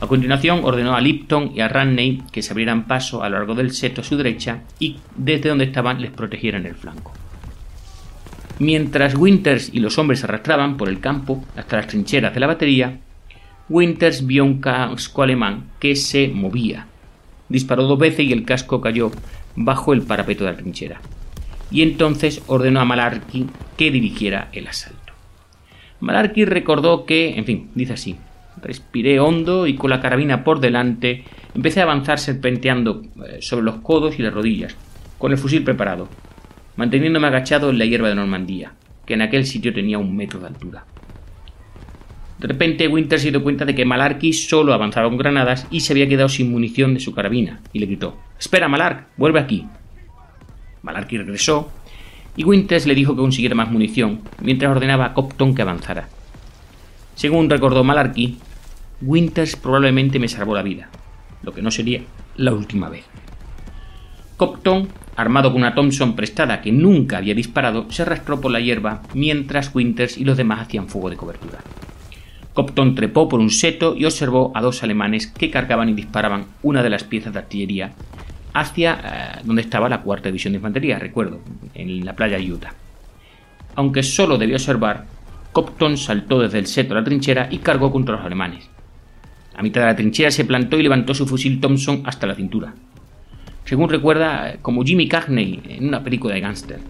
A 0.00 0.06
continuación 0.06 0.60
ordenó 0.62 0.94
a 0.94 1.00
Lipton 1.00 1.52
y 1.54 1.60
a 1.60 1.68
Ranney 1.68 2.22
que 2.32 2.40
se 2.40 2.52
abrieran 2.52 2.86
paso 2.86 3.22
a 3.22 3.28
lo 3.28 3.36
largo 3.36 3.54
del 3.54 3.72
seto 3.72 4.00
a 4.00 4.04
su 4.04 4.16
derecha 4.16 4.62
y 4.78 4.98
desde 5.16 5.48
donde 5.48 5.64
estaban 5.64 6.00
les 6.00 6.12
protegieran 6.12 6.64
el 6.64 6.76
flanco. 6.76 7.12
Mientras 8.60 9.14
Winters 9.14 9.70
y 9.72 9.78
los 9.78 9.98
hombres 9.98 10.24
arrastraban 10.24 10.76
por 10.76 10.88
el 10.88 10.98
campo 10.98 11.44
hasta 11.56 11.76
las 11.76 11.86
trincheras 11.86 12.34
de 12.34 12.40
la 12.40 12.48
batería, 12.48 12.98
Winters 13.68 14.26
vio 14.26 14.44
un 14.44 14.60
casco 14.60 15.22
alemán 15.22 15.70
que 15.78 15.94
se 15.94 16.28
movía. 16.28 16.86
Disparó 17.48 17.84
dos 17.84 17.98
veces 17.98 18.26
y 18.26 18.32
el 18.32 18.44
casco 18.44 18.80
cayó 18.80 19.12
bajo 19.54 19.92
el 19.92 20.02
parapeto 20.02 20.44
de 20.44 20.50
la 20.50 20.56
trinchera. 20.56 21.00
y 21.70 21.82
entonces 21.82 22.42
ordenó 22.46 22.80
a 22.80 22.86
Malarkey 22.86 23.44
que 23.76 23.90
dirigiera 23.90 24.48
el 24.52 24.66
asalto. 24.66 25.12
Malarkey 26.00 26.46
recordó 26.46 27.04
que, 27.04 27.36
en 27.36 27.44
fin, 27.44 27.70
dice 27.74 27.92
así, 27.92 28.16
respiré 28.62 29.20
hondo 29.20 29.66
y 29.66 29.74
con 29.74 29.90
la 29.90 30.00
carabina 30.00 30.44
por 30.44 30.60
delante 30.60 31.24
empecé 31.54 31.80
a 31.80 31.82
avanzar 31.82 32.18
serpenteando 32.18 33.02
eh, 33.26 33.38
sobre 33.40 33.64
los 33.64 33.76
codos 33.76 34.18
y 34.18 34.22
las 34.22 34.32
rodillas, 34.32 34.76
con 35.18 35.32
el 35.32 35.38
fusil 35.38 35.62
preparado, 35.62 36.08
manteniéndome 36.78 37.26
agachado 37.26 37.70
en 37.70 37.78
la 37.78 37.86
hierba 37.86 38.08
de 38.08 38.14
Normandía, 38.14 38.72
que 39.04 39.14
en 39.14 39.22
aquel 39.22 39.44
sitio 39.44 39.74
tenía 39.74 39.98
un 39.98 40.16
metro 40.16 40.38
de 40.38 40.46
altura. 40.46 40.84
De 42.38 42.46
repente 42.46 42.86
Winter 42.86 43.18
se 43.18 43.32
dio 43.32 43.42
cuenta 43.42 43.64
de 43.64 43.74
que 43.74 43.84
Malarkey 43.84 44.32
solo 44.32 44.72
avanzaba 44.72 45.08
con 45.08 45.18
granadas 45.18 45.66
y 45.72 45.80
se 45.80 45.92
había 45.92 46.08
quedado 46.08 46.28
sin 46.28 46.52
munición 46.52 46.94
de 46.94 47.00
su 47.00 47.12
carabina, 47.12 47.60
y 47.72 47.80
le 47.80 47.86
gritó 47.86 48.16
Espera, 48.38 48.68
Malark, 48.68 49.08
vuelve 49.16 49.40
aquí. 49.40 49.66
Malarkey 50.82 51.18
regresó, 51.18 51.68
y 52.36 52.44
Winters 52.44 52.86
le 52.86 52.94
dijo 52.94 53.16
que 53.16 53.22
consiguiera 53.22 53.56
más 53.56 53.72
munición, 53.72 54.20
mientras 54.40 54.70
ordenaba 54.70 55.06
a 55.06 55.14
Copton 55.14 55.56
que 55.56 55.62
avanzara. 55.62 56.08
Según 57.16 57.50
recordó 57.50 57.82
Malarkey, 57.82 58.38
Winters 59.02 59.56
probablemente 59.56 60.20
me 60.20 60.28
salvó 60.28 60.54
la 60.54 60.62
vida, 60.62 60.90
lo 61.42 61.52
que 61.52 61.60
no 61.60 61.72
sería 61.72 62.02
la 62.36 62.52
última 62.52 62.88
vez. 62.88 63.04
Copton, 64.38 64.86
armado 65.16 65.50
con 65.50 65.62
una 65.62 65.74
Thompson 65.74 66.14
prestada 66.14 66.60
que 66.60 66.70
nunca 66.70 67.18
había 67.18 67.34
disparado, 67.34 67.90
se 67.90 68.02
arrastró 68.02 68.40
por 68.40 68.52
la 68.52 68.60
hierba 68.60 69.02
mientras 69.12 69.74
Winters 69.74 70.16
y 70.16 70.24
los 70.24 70.36
demás 70.36 70.60
hacían 70.60 70.86
fuego 70.86 71.10
de 71.10 71.16
cobertura. 71.16 71.58
Copton 72.54 72.94
trepó 72.94 73.28
por 73.28 73.40
un 73.40 73.50
seto 73.50 73.96
y 73.96 74.04
observó 74.04 74.52
a 74.54 74.60
dos 74.62 74.84
alemanes 74.84 75.26
que 75.26 75.50
cargaban 75.50 75.88
y 75.88 75.94
disparaban 75.94 76.46
una 76.62 76.84
de 76.84 76.90
las 76.90 77.02
piezas 77.02 77.32
de 77.32 77.40
artillería 77.40 77.94
hacia 78.54 78.92
eh, 78.94 79.40
donde 79.42 79.62
estaba 79.62 79.88
la 79.88 80.02
cuarta 80.02 80.28
división 80.28 80.52
de 80.52 80.58
infantería, 80.58 81.00
recuerdo, 81.00 81.40
en 81.74 82.04
la 82.04 82.14
playa 82.14 82.38
Utah. 82.38 82.74
Aunque 83.74 84.04
solo 84.04 84.38
debía 84.38 84.54
observar, 84.54 85.06
Copton 85.50 85.96
saltó 85.96 86.38
desde 86.38 86.60
el 86.60 86.68
seto 86.68 86.94
a 86.94 86.98
la 86.98 87.04
trinchera 87.04 87.48
y 87.50 87.58
cargó 87.58 87.90
contra 87.90 88.14
los 88.14 88.24
alemanes. 88.24 88.70
A 89.56 89.62
mitad 89.62 89.80
de 89.80 89.86
la 89.88 89.96
trinchera 89.96 90.30
se 90.30 90.44
plantó 90.44 90.78
y 90.78 90.84
levantó 90.84 91.12
su 91.12 91.26
fusil 91.26 91.60
Thompson 91.60 92.02
hasta 92.04 92.28
la 92.28 92.36
cintura. 92.36 92.74
Según 93.68 93.90
recuerda, 93.90 94.56
como 94.62 94.82
Jimmy 94.82 95.08
Cagney 95.08 95.60
en 95.68 95.88
una 95.88 96.02
película 96.02 96.32
de 96.32 96.40
gángster. 96.40 96.80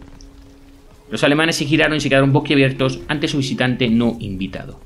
Los 1.11 1.25
alemanes 1.25 1.57
se 1.57 1.65
giraron 1.65 1.97
y 1.97 2.01
se 2.01 2.09
quedaron 2.09 2.33
boquiabiertos 2.33 3.01
ante 3.09 3.27
su 3.27 3.39
visitante 3.39 3.89
no 3.89 4.17
invitado. 4.21 4.79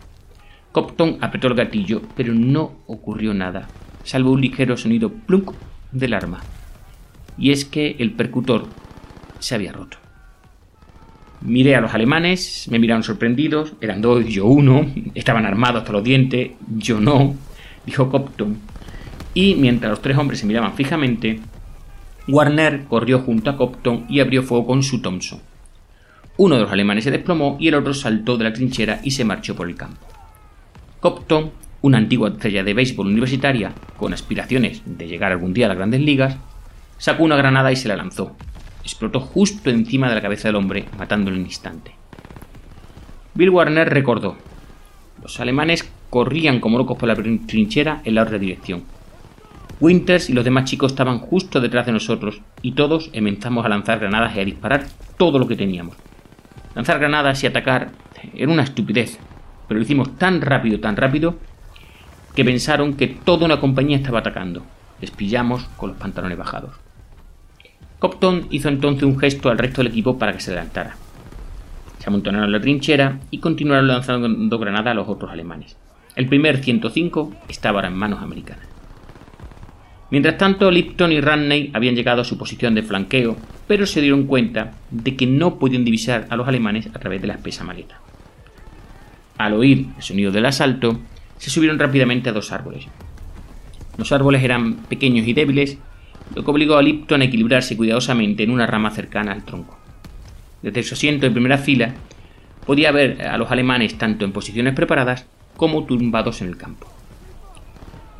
Copton 0.73 1.19
apretó 1.21 1.49
el 1.49 1.55
gatillo, 1.55 2.01
pero 2.17 2.33
no 2.33 2.77
ocurrió 2.87 3.35
nada, 3.35 3.69
salvo 4.05 4.31
un 4.31 4.41
ligero 4.41 4.79
sonido 4.79 5.11
plunk 5.11 5.53
del 5.91 6.15
arma 6.15 6.41
y 7.37 7.51
es 7.51 7.67
que 7.67 7.97
el 7.99 8.13
percutor 8.13 8.65
se 9.39 9.55
había 9.55 9.73
roto. 9.73 9.99
Miré 11.43 11.77
a 11.77 11.83
los 11.83 11.93
alemanes, 11.93 12.69
me 12.71 12.79
miraron 12.79 13.03
sorprendidos, 13.03 13.75
eran 13.83 14.01
dos 14.01 14.25
yo 14.25 14.47
uno, 14.47 14.87
estaban 15.15 15.45
armados 15.45 15.83
hasta 15.83 15.93
los 15.93 16.05
dientes, 16.05 16.53
yo 16.75 17.01
no, 17.01 17.35
dijo 17.85 18.09
Copton. 18.09 18.57
Y 19.35 19.57
mientras 19.57 19.91
los 19.91 20.01
tres 20.01 20.17
hombres 20.17 20.41
se 20.41 20.47
miraban 20.47 20.73
fijamente, 20.73 21.41
Warner 22.29 22.85
corrió 22.85 23.21
junto 23.21 23.51
a 23.51 23.57
Copton 23.57 24.07
y 24.09 24.21
abrió 24.21 24.43
fuego 24.43 24.67
con 24.67 24.83
su 24.83 25.01
Thompson. 25.01 25.41
Uno 26.37 26.55
de 26.55 26.63
los 26.63 26.73
alemanes 26.73 27.05
se 27.05 27.11
desplomó 27.11 27.57
y 27.59 27.69
el 27.69 27.75
otro 27.75 27.93
saltó 27.95 28.37
de 28.37 28.45
la 28.45 28.53
trinchera 28.53 29.01
y 29.03 29.11
se 29.11 29.25
marchó 29.25 29.57
por 29.57 29.69
el 29.69 29.77
campo. 29.77 30.07
Copton, 31.01 31.51
una 31.83 31.99
antigua 31.99 32.29
estrella 32.29 32.63
de 32.63 32.75
béisbol 32.75 33.09
universitaria, 33.09 33.73
con 33.97 34.15
aspiraciones 34.15 34.83
de 34.87 35.09
llegar 35.09 35.33
algún 35.33 35.53
día 35.53 35.67
a 35.67 35.69
las 35.69 35.79
grandes 35.79 36.01
ligas, 36.01 36.37
sacó 36.97 37.25
una 37.25 37.37
granada 37.37 37.73
y 37.73 37.77
se 37.77 37.89
la 37.89 37.97
lanzó. 37.97 38.37
Explotó 38.83 39.21
justo 39.21 39.69
encima 39.71 40.09
de 40.09 40.15
la 40.15 40.23
cabeza 40.23 40.49
del 40.49 40.57
hombre, 40.57 40.87
matándolo 40.97 41.37
en 41.37 41.43
un 41.43 41.49
instante. 41.49 41.93
Bill 43.35 43.51
Warner 43.51 43.89
recordó. 43.89 44.37
Los 45.23 45.41
alemanes 45.41 45.91
corrían 46.09 46.61
como 46.61 46.79
locos 46.79 46.99
por 46.99 47.09
la 47.09 47.17
trinchera 47.17 48.01
en 48.05 48.15
la 48.15 48.23
otra 48.23 48.39
dirección. 48.39 48.85
Winters 49.83 50.31
y 50.31 50.33
los 50.33 50.45
demás 50.45 50.67
chicos 50.67 50.93
estaban 50.93 51.19
justo 51.19 51.61
detrás 51.61 51.87
de 51.87 51.91
nosotros 51.91 52.41
y 52.63 52.71
todos 52.71 53.09
comenzamos 53.09 53.67
a 53.67 53.69
lanzar 53.69 53.99
granadas 53.99 54.37
y 54.37 54.39
a 54.39 54.45
disparar 54.45 54.87
todo 55.17 55.41
lo 55.41 55.49
que 55.49 55.57
teníamos. 55.57 55.97
Lanzar 56.77 57.01
granadas 57.01 57.43
y 57.43 57.49
atacar 57.49 57.91
era 58.33 58.53
una 58.53 58.63
estupidez, 58.63 59.19
pero 59.67 59.79
lo 59.79 59.85
hicimos 59.85 60.17
tan 60.19 60.41
rápido, 60.41 60.79
tan 60.79 60.97
rápido, 60.97 61.35
que 62.37 62.45
pensaron 62.45 62.95
que 62.95 63.09
toda 63.09 63.45
una 63.45 63.59
compañía 63.59 63.97
estaba 63.97 64.21
atacando. 64.21 64.63
Les 65.01 65.11
pillamos 65.11 65.65
con 65.77 65.91
los 65.91 65.99
pantalones 65.99 66.39
bajados. 66.39 66.77
Copton 67.99 68.47
hizo 68.51 68.69
entonces 68.69 69.03
un 69.03 69.19
gesto 69.19 69.51
al 69.51 69.59
resto 69.59 69.83
del 69.83 69.91
equipo 69.91 70.17
para 70.17 70.33
que 70.33 70.41
se 70.41 70.53
adelantara. 70.53 70.95
Se 71.99 72.09
amontonaron 72.09 72.53
la 72.53 72.61
trinchera 72.61 73.19
y 73.33 73.39
continuaron 73.39 73.89
lanzando 73.89 74.59
granadas 74.61 74.93
a 74.93 74.95
los 74.95 75.09
otros 75.09 75.33
alemanes. 75.33 75.77
El 76.15 76.29
primer 76.29 76.63
105 76.63 77.33
estaba 77.49 77.81
ahora 77.81 77.89
en 77.89 77.97
manos 77.97 78.23
americanas. 78.23 78.72
Mientras 80.13 80.37
tanto, 80.37 80.71
Lipton 80.71 81.11
y 81.11 81.23
Ranney 81.23 81.71
habían 81.73 81.95
llegado 81.95 82.21
a 82.21 82.25
su 82.25 82.37
posición 82.37 82.75
de 82.75 82.83
flanqueo, 82.83 83.35
pero 83.67 83.87
se 83.87 84.03
dieron 84.03 84.27
cuenta 84.27 84.75
de 84.91 85.17
que 85.17 85.27
no 85.27 85.59
podían 85.59 85.87
divisar 85.87 86.27
a 86.29 86.37
los 86.37 86.47
alemanes 86.47 86.87
a 86.93 86.99
través 86.99 87.23
de 87.23 87.29
la 87.29 87.33
espesa 87.33 87.65
maleta. 87.65 87.99
Al 89.39 89.55
oír 89.55 89.87
el 89.97 90.03
sonido 90.03 90.31
del 90.31 90.45
asalto, 90.45 91.01
se 91.39 91.49
subieron 91.49 91.79
rápidamente 91.79 92.29
a 92.29 92.35
dos 92.35 92.53
árboles. 92.53 92.85
Los 93.97 94.13
árboles 94.13 94.45
eran 94.45 94.83
pequeños 94.85 95.27
y 95.27 95.33
débiles 95.33 95.79
lo 96.35 96.45
que 96.45 96.51
obligó 96.51 96.77
a 96.77 96.83
Lipton 96.83 97.23
a 97.23 97.25
equilibrarse 97.25 97.75
cuidadosamente 97.75 98.43
en 98.43 98.51
una 98.51 98.67
rama 98.67 98.91
cercana 98.91 99.33
al 99.33 99.47
tronco. 99.47 99.79
Desde 100.61 100.83
su 100.83 100.93
asiento 100.93 101.27
en 101.27 101.33
primera 101.33 101.57
fila, 101.57 101.95
podía 102.67 102.93
ver 102.93 103.23
a 103.23 103.39
los 103.39 103.51
alemanes 103.51 103.97
tanto 103.97 104.27
en 104.27 104.33
posiciones 104.33 104.75
preparadas 104.75 105.25
como 105.57 105.87
tumbados 105.87 106.43
en 106.43 106.49
el 106.49 106.59
campo. 106.59 106.87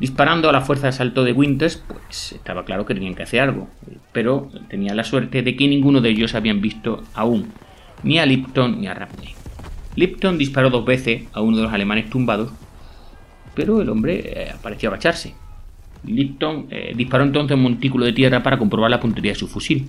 Disparando 0.03 0.49
a 0.49 0.51
la 0.51 0.59
fuerza 0.59 0.87
de 0.87 0.89
asalto 0.89 1.23
de 1.23 1.31
Winters, 1.31 1.77
pues 1.77 2.33
estaba 2.33 2.65
claro 2.65 2.85
que 2.85 2.93
tenían 2.93 3.15
que 3.15 3.23
hacer 3.23 3.39
algo, 3.39 3.69
pero 4.11 4.49
tenía 4.67 4.93
la 4.93 5.05
suerte 5.05 5.43
de 5.43 5.55
que 5.55 5.65
ninguno 5.65 6.01
de 6.01 6.09
ellos 6.09 6.35
habían 6.35 6.59
visto 6.59 7.05
aún 7.13 7.53
ni 8.03 8.19
a 8.19 8.25
Lipton 8.25 8.81
ni 8.81 8.87
a 8.87 8.93
Rapney. 8.93 9.29
Lipton 9.95 10.37
disparó 10.37 10.69
dos 10.69 10.83
veces 10.83 11.23
a 11.31 11.39
uno 11.39 11.55
de 11.55 11.63
los 11.63 11.71
alemanes 11.71 12.09
tumbados, 12.09 12.51
pero 13.55 13.81
el 13.81 13.87
hombre 13.87 14.23
eh, 14.25 14.53
pareció 14.61 14.89
agacharse. 14.89 15.35
Lipton 16.03 16.67
eh, 16.69 16.91
disparó 16.93 17.23
entonces 17.23 17.55
un 17.55 17.63
montículo 17.63 18.03
de 18.03 18.11
tierra 18.11 18.43
para 18.43 18.57
comprobar 18.57 18.91
la 18.91 18.99
puntería 18.99 19.31
de 19.31 19.39
su 19.39 19.47
fusil. 19.47 19.87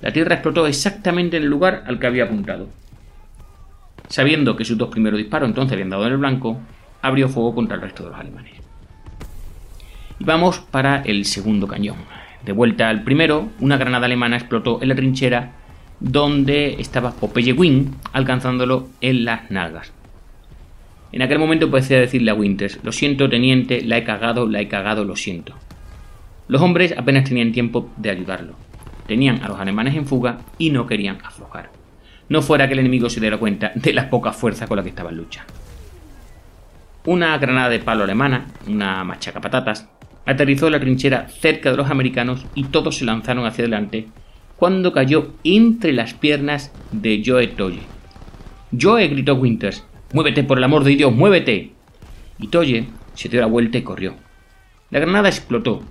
La 0.00 0.12
tierra 0.12 0.34
explotó 0.34 0.66
exactamente 0.66 1.36
en 1.36 1.44
el 1.44 1.50
lugar 1.50 1.84
al 1.86 2.00
que 2.00 2.08
había 2.08 2.24
apuntado. 2.24 2.66
Sabiendo 4.08 4.56
que 4.56 4.64
sus 4.64 4.76
dos 4.76 4.88
primeros 4.88 5.18
disparos 5.18 5.48
entonces 5.48 5.74
habían 5.74 5.90
dado 5.90 6.04
en 6.04 6.14
el 6.14 6.18
blanco, 6.18 6.58
abrió 7.00 7.28
fuego 7.28 7.54
contra 7.54 7.76
el 7.76 7.82
resto 7.82 8.02
de 8.02 8.10
los 8.10 8.18
alemanes. 8.18 8.64
Y 10.18 10.24
vamos 10.24 10.58
para 10.58 11.02
el 11.02 11.24
segundo 11.24 11.66
cañón. 11.66 11.96
De 12.44 12.52
vuelta 12.52 12.88
al 12.88 13.02
primero, 13.02 13.48
una 13.60 13.76
granada 13.76 14.06
alemana 14.06 14.36
explotó 14.36 14.82
en 14.82 14.88
la 14.88 14.94
trinchera 14.94 15.52
donde 16.00 16.76
estaba 16.78 17.12
Popeye 17.12 17.52
Wing, 17.52 17.92
alcanzándolo 18.12 18.88
en 19.00 19.24
las 19.24 19.50
nalgas. 19.50 19.92
En 21.12 21.22
aquel 21.22 21.38
momento 21.38 21.70
parecía 21.70 21.98
decirle 21.98 22.30
a 22.30 22.34
Winters, 22.34 22.80
lo 22.82 22.92
siento 22.92 23.28
teniente, 23.28 23.82
la 23.82 23.98
he 23.98 24.04
cagado, 24.04 24.46
la 24.46 24.60
he 24.60 24.68
cagado, 24.68 25.04
lo 25.04 25.16
siento. 25.16 25.54
Los 26.48 26.60
hombres 26.60 26.94
apenas 26.96 27.24
tenían 27.24 27.52
tiempo 27.52 27.90
de 27.96 28.10
ayudarlo. 28.10 28.54
Tenían 29.06 29.42
a 29.42 29.48
los 29.48 29.60
alemanes 29.60 29.94
en 29.94 30.06
fuga 30.06 30.40
y 30.58 30.70
no 30.70 30.86
querían 30.86 31.18
aflojar. 31.24 31.70
No 32.28 32.42
fuera 32.42 32.66
que 32.66 32.72
el 32.72 32.80
enemigo 32.80 33.08
se 33.08 33.20
diera 33.20 33.38
cuenta 33.38 33.72
de 33.74 33.92
la 33.92 34.10
poca 34.10 34.32
fuerza 34.32 34.66
con 34.66 34.76
la 34.76 34.82
que 34.82 34.88
estaba 34.88 35.10
en 35.10 35.16
lucha. 35.16 35.44
Una 37.06 37.36
granada 37.38 37.68
de 37.68 37.80
palo 37.80 38.04
alemana, 38.04 38.46
una 38.66 39.04
machaca 39.04 39.40
patatas, 39.40 39.88
aterrizó 40.26 40.70
la 40.70 40.80
trinchera 40.80 41.28
cerca 41.28 41.70
de 41.70 41.76
los 41.76 41.90
americanos 41.90 42.46
y 42.54 42.64
todos 42.64 42.96
se 42.98 43.04
lanzaron 43.04 43.46
hacia 43.46 43.62
adelante 43.62 44.08
cuando 44.56 44.92
cayó 44.92 45.32
entre 45.44 45.92
las 45.92 46.14
piernas 46.14 46.72
de 46.92 47.22
Joe 47.24 47.48
Toye. 47.48 47.82
Joe 48.78 49.08
gritó 49.08 49.34
Winters, 49.34 49.84
¡Muévete, 50.12 50.44
por 50.44 50.58
el 50.58 50.64
amor 50.64 50.84
de 50.84 50.96
Dios, 50.96 51.12
muévete! 51.12 51.72
Y 52.38 52.48
Toye 52.48 52.86
se 53.14 53.28
dio 53.28 53.40
la 53.40 53.46
vuelta 53.46 53.78
y 53.78 53.82
corrió. 53.82 54.14
La 54.90 55.00
granada 55.00 55.28
explotó, 55.28 55.82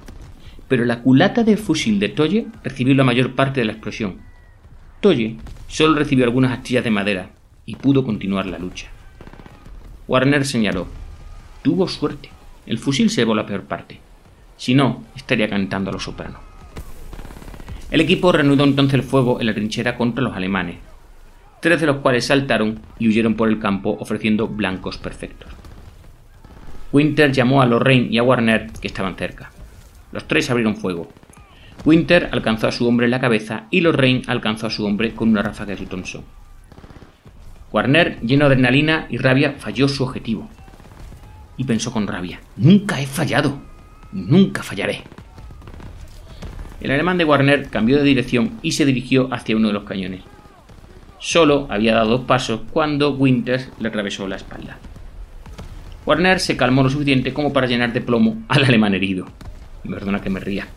pero 0.67 0.85
la 0.85 1.01
culata 1.01 1.43
del 1.43 1.57
fusil 1.57 1.99
de 1.99 2.09
Toye 2.09 2.47
recibió 2.63 2.95
la 2.95 3.03
mayor 3.03 3.35
parte 3.35 3.59
de 3.59 3.65
la 3.65 3.73
explosión. 3.73 4.19
Toye 5.01 5.37
solo 5.67 5.95
recibió 5.95 6.23
algunas 6.23 6.51
astillas 6.51 6.83
de 6.83 6.91
madera 6.91 7.31
y 7.65 7.75
pudo 7.75 8.05
continuar 8.05 8.45
la 8.45 8.59
lucha. 8.59 8.87
Warner 10.07 10.45
señaló: 10.45 10.87
Tuvo 11.61 11.87
suerte. 11.87 12.29
El 12.65 12.77
fusil 12.77 13.09
se 13.09 13.21
llevó 13.21 13.35
la 13.35 13.45
peor 13.45 13.63
parte. 13.63 13.99
Si 14.57 14.73
no, 14.73 15.03
estaría 15.15 15.49
cantando 15.49 15.89
a 15.89 15.93
los 15.93 16.03
sopranos. 16.03 16.39
El 17.91 18.01
equipo 18.01 18.31
reanudó 18.31 18.63
entonces 18.63 18.95
el 18.95 19.03
fuego 19.03 19.39
en 19.39 19.45
la 19.45 19.53
trinchera 19.53 19.97
contra 19.97 20.23
los 20.23 20.35
alemanes, 20.35 20.77
tres 21.61 21.79
de 21.79 21.87
los 21.87 21.97
cuales 21.97 22.25
saltaron 22.25 22.79
y 22.97 23.07
huyeron 23.07 23.35
por 23.35 23.49
el 23.49 23.59
campo 23.59 23.95
ofreciendo 23.99 24.47
blancos 24.47 24.97
perfectos. 24.97 25.51
Winter 26.91 27.31
llamó 27.31 27.61
a 27.61 27.65
Lorraine 27.65 28.07
y 28.09 28.17
a 28.17 28.23
Warner, 28.23 28.71
que 28.81 28.87
estaban 28.87 29.15
cerca. 29.15 29.51
Los 30.11 30.27
tres 30.27 30.49
abrieron 30.49 30.75
fuego. 30.75 31.09
Winter 31.85 32.29
alcanzó 32.31 32.67
a 32.67 32.71
su 32.71 32.87
hombre 32.87 33.05
en 33.05 33.11
la 33.11 33.19
cabeza 33.19 33.65
y 33.71 33.81
Lorraine 33.81 34.23
alcanzó 34.27 34.67
a 34.67 34.69
su 34.69 34.85
hombre 34.85 35.13
con 35.13 35.29
una 35.29 35.41
ráfaga 35.41 35.71
de 35.71 35.77
su 35.77 35.85
Thompson. 35.85 36.23
Warner, 37.71 38.19
lleno 38.21 38.47
de 38.47 38.53
adrenalina 38.53 39.07
y 39.09 39.17
rabia, 39.17 39.55
falló 39.57 39.87
su 39.87 40.03
objetivo. 40.03 40.49
Y 41.57 41.63
pensó 41.63 41.91
con 41.91 42.07
rabia, 42.07 42.39
nunca 42.55 43.01
he 43.01 43.05
fallado, 43.07 43.59
nunca 44.13 44.63
fallaré. 44.63 45.03
El 46.81 46.91
alemán 46.91 47.17
de 47.17 47.25
Warner 47.25 47.69
cambió 47.69 47.97
de 47.97 48.03
dirección 48.03 48.59
y 48.61 48.73
se 48.73 48.85
dirigió 48.85 49.29
hacia 49.33 49.55
uno 49.55 49.67
de 49.67 49.73
los 49.73 49.83
cañones. 49.83 50.21
Solo 51.19 51.67
había 51.69 51.95
dado 51.95 52.17
dos 52.17 52.25
pasos 52.25 52.61
cuando 52.71 53.11
Winters 53.11 53.69
le 53.79 53.87
atravesó 53.87 54.27
la 54.27 54.35
espalda. 54.35 54.77
Warner 56.05 56.41
se 56.41 56.57
calmó 56.57 56.83
lo 56.83 56.89
suficiente 56.89 57.33
como 57.33 57.53
para 57.53 57.67
llenar 57.67 57.93
de 57.93 58.01
plomo 58.01 58.43
al 58.49 58.65
alemán 58.65 58.93
herido. 58.93 59.25
Perdona 59.89 60.21
que 60.21 60.29
me 60.29 60.41
ría. 60.41 60.67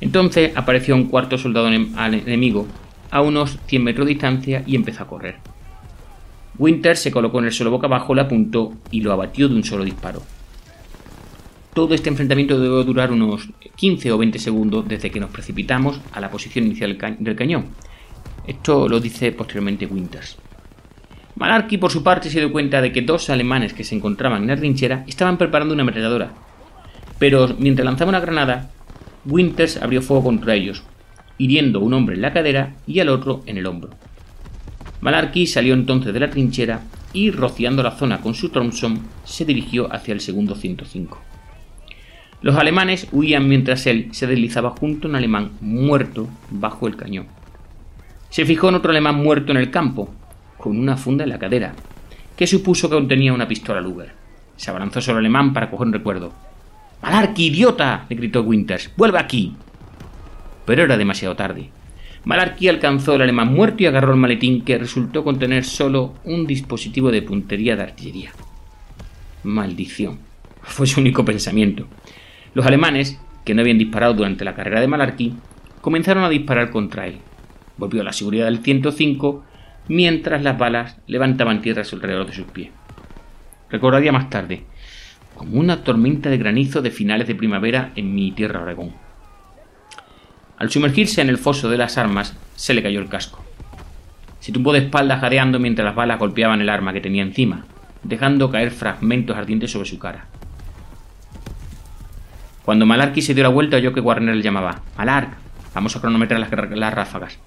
Entonces 0.00 0.52
apareció 0.56 0.94
un 0.94 1.08
cuarto 1.08 1.36
soldado 1.36 1.68
enemigo 1.68 2.66
a 3.10 3.20
unos 3.20 3.58
100 3.66 3.84
metros 3.84 4.06
de 4.06 4.14
distancia 4.14 4.62
y 4.66 4.76
empezó 4.76 5.02
a 5.02 5.06
correr. 5.06 5.36
Winter 6.58 6.96
se 6.96 7.10
colocó 7.10 7.38
en 7.38 7.46
el 7.46 7.52
suelo 7.52 7.70
boca 7.70 7.86
abajo, 7.86 8.14
le 8.14 8.22
apuntó 8.22 8.72
y 8.90 9.02
lo 9.02 9.12
abatió 9.12 9.48
de 9.48 9.56
un 9.56 9.64
solo 9.64 9.84
disparo. 9.84 10.22
Todo 11.76 11.92
este 11.92 12.08
enfrentamiento 12.08 12.58
debió 12.58 12.82
durar 12.84 13.12
unos 13.12 13.50
15 13.74 14.10
o 14.10 14.16
20 14.16 14.38
segundos 14.38 14.88
desde 14.88 15.10
que 15.10 15.20
nos 15.20 15.28
precipitamos 15.28 16.00
a 16.10 16.22
la 16.22 16.30
posición 16.30 16.64
inicial 16.64 16.96
del 17.18 17.36
cañón. 17.36 17.66
Esto 18.46 18.88
lo 18.88 18.98
dice 18.98 19.30
posteriormente 19.32 19.84
Winters. 19.84 20.38
Malarkey, 21.34 21.76
por 21.76 21.90
su 21.90 22.02
parte, 22.02 22.30
se 22.30 22.38
dio 22.38 22.50
cuenta 22.50 22.80
de 22.80 22.92
que 22.92 23.02
dos 23.02 23.28
alemanes 23.28 23.74
que 23.74 23.84
se 23.84 23.94
encontraban 23.94 24.40
en 24.40 24.48
la 24.48 24.56
trinchera 24.56 25.04
estaban 25.06 25.36
preparando 25.36 25.74
una 25.74 25.82
ametralladora. 25.82 26.32
Pero 27.18 27.54
mientras 27.58 27.84
lanzaba 27.84 28.08
una 28.08 28.20
granada, 28.20 28.70
Winters 29.26 29.76
abrió 29.76 30.00
fuego 30.00 30.24
contra 30.24 30.54
ellos, 30.54 30.82
hiriendo 31.36 31.80
a 31.80 31.82
un 31.82 31.92
hombre 31.92 32.14
en 32.14 32.22
la 32.22 32.32
cadera 32.32 32.74
y 32.86 33.00
al 33.00 33.10
otro 33.10 33.42
en 33.44 33.58
el 33.58 33.66
hombro. 33.66 33.90
Malarkey 35.02 35.46
salió 35.46 35.74
entonces 35.74 36.14
de 36.14 36.20
la 36.20 36.30
trinchera 36.30 36.84
y, 37.12 37.32
rociando 37.32 37.82
la 37.82 37.98
zona 37.98 38.22
con 38.22 38.34
su 38.34 38.48
Thompson, 38.48 38.98
se 39.26 39.44
dirigió 39.44 39.92
hacia 39.92 40.14
el 40.14 40.22
segundo 40.22 40.54
105. 40.54 41.35
Los 42.46 42.54
alemanes 42.54 43.08
huían 43.10 43.48
mientras 43.48 43.88
él 43.88 44.06
se 44.12 44.28
deslizaba 44.28 44.70
junto 44.70 45.08
a 45.08 45.10
un 45.10 45.16
alemán 45.16 45.50
muerto 45.60 46.28
bajo 46.48 46.86
el 46.86 46.94
cañón. 46.94 47.26
Se 48.30 48.46
fijó 48.46 48.68
en 48.68 48.76
otro 48.76 48.92
alemán 48.92 49.16
muerto 49.16 49.50
en 49.50 49.58
el 49.58 49.72
campo, 49.72 50.14
con 50.56 50.78
una 50.78 50.96
funda 50.96 51.24
en 51.24 51.30
la 51.30 51.40
cadera, 51.40 51.74
que 52.36 52.46
supuso 52.46 52.88
que 52.88 52.94
contenía 52.94 53.32
una 53.32 53.48
pistola 53.48 53.80
Luger. 53.80 54.12
Se 54.56 54.70
abalanzó 54.70 55.00
sobre 55.00 55.14
el 55.18 55.24
alemán 55.24 55.52
para 55.52 55.68
coger 55.68 55.88
un 55.88 55.92
recuerdo. 55.94 56.32
¡Malarkey, 57.02 57.46
idiota! 57.46 58.06
le 58.08 58.14
gritó 58.14 58.42
Winters. 58.42 58.92
¡Vuelve 58.96 59.18
aquí! 59.18 59.56
Pero 60.66 60.84
era 60.84 60.96
demasiado 60.96 61.34
tarde. 61.34 61.70
Malarkey 62.26 62.68
alcanzó 62.68 63.16
el 63.16 63.22
alemán 63.22 63.52
muerto 63.52 63.82
y 63.82 63.86
agarró 63.86 64.12
el 64.12 64.20
maletín 64.20 64.62
que 64.62 64.78
resultó 64.78 65.24
contener 65.24 65.64
solo 65.64 66.14
un 66.22 66.46
dispositivo 66.46 67.10
de 67.10 67.22
puntería 67.22 67.74
de 67.74 67.82
artillería. 67.82 68.30
Maldición. 69.42 70.20
Fue 70.62 70.86
su 70.86 71.00
único 71.00 71.24
pensamiento. 71.24 71.88
Los 72.56 72.64
alemanes, 72.64 73.20
que 73.44 73.52
no 73.52 73.60
habían 73.60 73.76
disparado 73.76 74.14
durante 74.14 74.42
la 74.42 74.54
carrera 74.54 74.80
de 74.80 74.86
Malarkey, 74.86 75.34
comenzaron 75.82 76.24
a 76.24 76.30
disparar 76.30 76.70
contra 76.70 77.06
él. 77.06 77.18
Volvió 77.76 78.00
a 78.00 78.04
la 78.04 78.14
seguridad 78.14 78.46
del 78.46 78.60
105 78.60 79.44
mientras 79.88 80.42
las 80.42 80.56
balas 80.56 80.96
levantaban 81.06 81.60
tierras 81.60 81.92
alrededor 81.92 82.24
de 82.24 82.32
sus 82.32 82.46
pies. 82.46 82.70
Recordaría 83.68 84.10
más 84.10 84.30
tarde, 84.30 84.64
como 85.34 85.60
una 85.60 85.84
tormenta 85.84 86.30
de 86.30 86.38
granizo 86.38 86.80
de 86.80 86.90
finales 86.90 87.28
de 87.28 87.34
primavera 87.34 87.92
en 87.94 88.14
mi 88.14 88.32
tierra 88.32 88.62
Oregón. 88.62 88.94
Al 90.56 90.70
sumergirse 90.70 91.20
en 91.20 91.28
el 91.28 91.36
foso 91.36 91.68
de 91.68 91.76
las 91.76 91.98
armas, 91.98 92.38
se 92.54 92.72
le 92.72 92.82
cayó 92.82 93.00
el 93.00 93.10
casco. 93.10 93.44
Se 94.40 94.50
tumbó 94.50 94.72
de 94.72 94.78
espaldas 94.78 95.20
jadeando 95.20 95.58
mientras 95.58 95.84
las 95.84 95.94
balas 95.94 96.18
golpeaban 96.18 96.62
el 96.62 96.70
arma 96.70 96.94
que 96.94 97.02
tenía 97.02 97.22
encima, 97.22 97.66
dejando 98.02 98.50
caer 98.50 98.70
fragmentos 98.70 99.36
ardientes 99.36 99.70
sobre 99.70 99.90
su 99.90 99.98
cara. 99.98 100.28
Cuando 102.66 102.84
Malarky 102.84 103.22
se 103.22 103.32
dio 103.32 103.44
la 103.44 103.48
vuelta 103.48 103.76
oyó 103.76 103.92
que 103.92 104.00
Warner 104.00 104.34
le 104.34 104.42
llamaba. 104.42 104.82
Malark, 104.98 105.30
vamos 105.72 105.94
a 105.94 106.00
cronometrar 106.00 106.40
las, 106.40 106.50
las 106.50 106.92
ráfagas. 106.92 107.38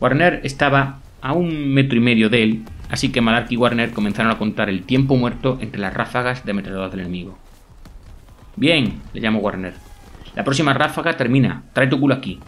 Warner 0.00 0.42
estaba 0.44 1.00
a 1.20 1.32
un 1.32 1.74
metro 1.74 1.98
y 1.98 2.00
medio 2.00 2.30
de 2.30 2.44
él, 2.44 2.62
así 2.88 3.10
que 3.10 3.20
Malark 3.20 3.50
y 3.50 3.56
Warner 3.56 3.90
comenzaron 3.90 4.30
a 4.30 4.38
contar 4.38 4.68
el 4.68 4.84
tiempo 4.84 5.16
muerto 5.16 5.58
entre 5.60 5.80
las 5.80 5.92
ráfagas 5.92 6.44
de 6.44 6.52
ametralladoras 6.52 6.92
del 6.92 7.00
enemigo. 7.00 7.36
Bien, 8.54 9.02
le 9.12 9.20
llamó 9.20 9.40
Warner. 9.40 9.74
La 10.36 10.44
próxima 10.44 10.72
ráfaga 10.72 11.16
termina. 11.16 11.64
Trae 11.72 11.88
tu 11.88 11.98
culo 11.98 12.14
aquí. 12.14 12.38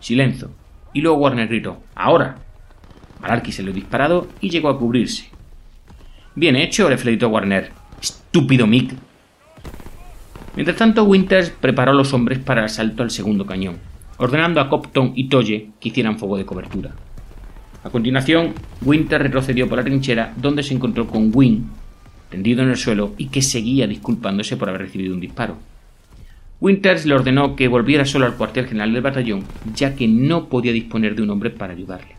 Silencio. 0.00 0.50
Y 0.94 1.02
luego 1.02 1.18
Warner 1.18 1.46
gritó. 1.46 1.82
¡Ahora! 1.94 2.36
Malarky 3.20 3.52
se 3.52 3.62
lo 3.62 3.70
disparado 3.70 4.28
y 4.40 4.48
llegó 4.48 4.70
a 4.70 4.78
cubrirse. 4.78 5.28
Bien 6.34 6.56
hecho, 6.56 6.88
le 6.88 6.96
felicitó 6.96 7.28
Warner. 7.28 7.70
Estúpido 8.00 8.66
Mick. 8.66 8.94
Mientras 10.54 10.76
tanto, 10.76 11.04
Winters 11.04 11.50
preparó 11.50 11.92
a 11.92 11.94
los 11.94 12.12
hombres 12.12 12.38
para 12.38 12.60
el 12.60 12.66
asalto 12.66 13.02
al 13.02 13.10
segundo 13.10 13.46
cañón, 13.46 13.76
ordenando 14.18 14.60
a 14.60 14.68
Copton 14.68 15.12
y 15.14 15.28
Toye 15.28 15.70
que 15.80 15.88
hicieran 15.88 16.18
fuego 16.18 16.36
de 16.36 16.44
cobertura. 16.44 16.94
A 17.84 17.90
continuación, 17.90 18.54
Winter 18.82 19.22
retrocedió 19.22 19.68
por 19.68 19.78
la 19.78 19.84
trinchera 19.84 20.34
donde 20.36 20.62
se 20.62 20.74
encontró 20.74 21.08
con 21.08 21.30
Wynne, 21.34 21.64
tendido 22.30 22.62
en 22.62 22.68
el 22.70 22.76
suelo 22.76 23.14
y 23.18 23.26
que 23.26 23.42
seguía 23.42 23.86
disculpándose 23.86 24.56
por 24.56 24.68
haber 24.68 24.82
recibido 24.82 25.14
un 25.14 25.20
disparo. 25.20 25.56
Winters 26.60 27.06
le 27.06 27.14
ordenó 27.14 27.56
que 27.56 27.66
volviera 27.66 28.04
solo 28.04 28.26
al 28.26 28.36
cuartel 28.36 28.68
general 28.68 28.92
del 28.92 29.02
batallón, 29.02 29.44
ya 29.74 29.96
que 29.96 30.06
no 30.06 30.48
podía 30.48 30.72
disponer 30.72 31.16
de 31.16 31.22
un 31.22 31.30
hombre 31.30 31.50
para 31.50 31.72
ayudarle. 31.72 32.14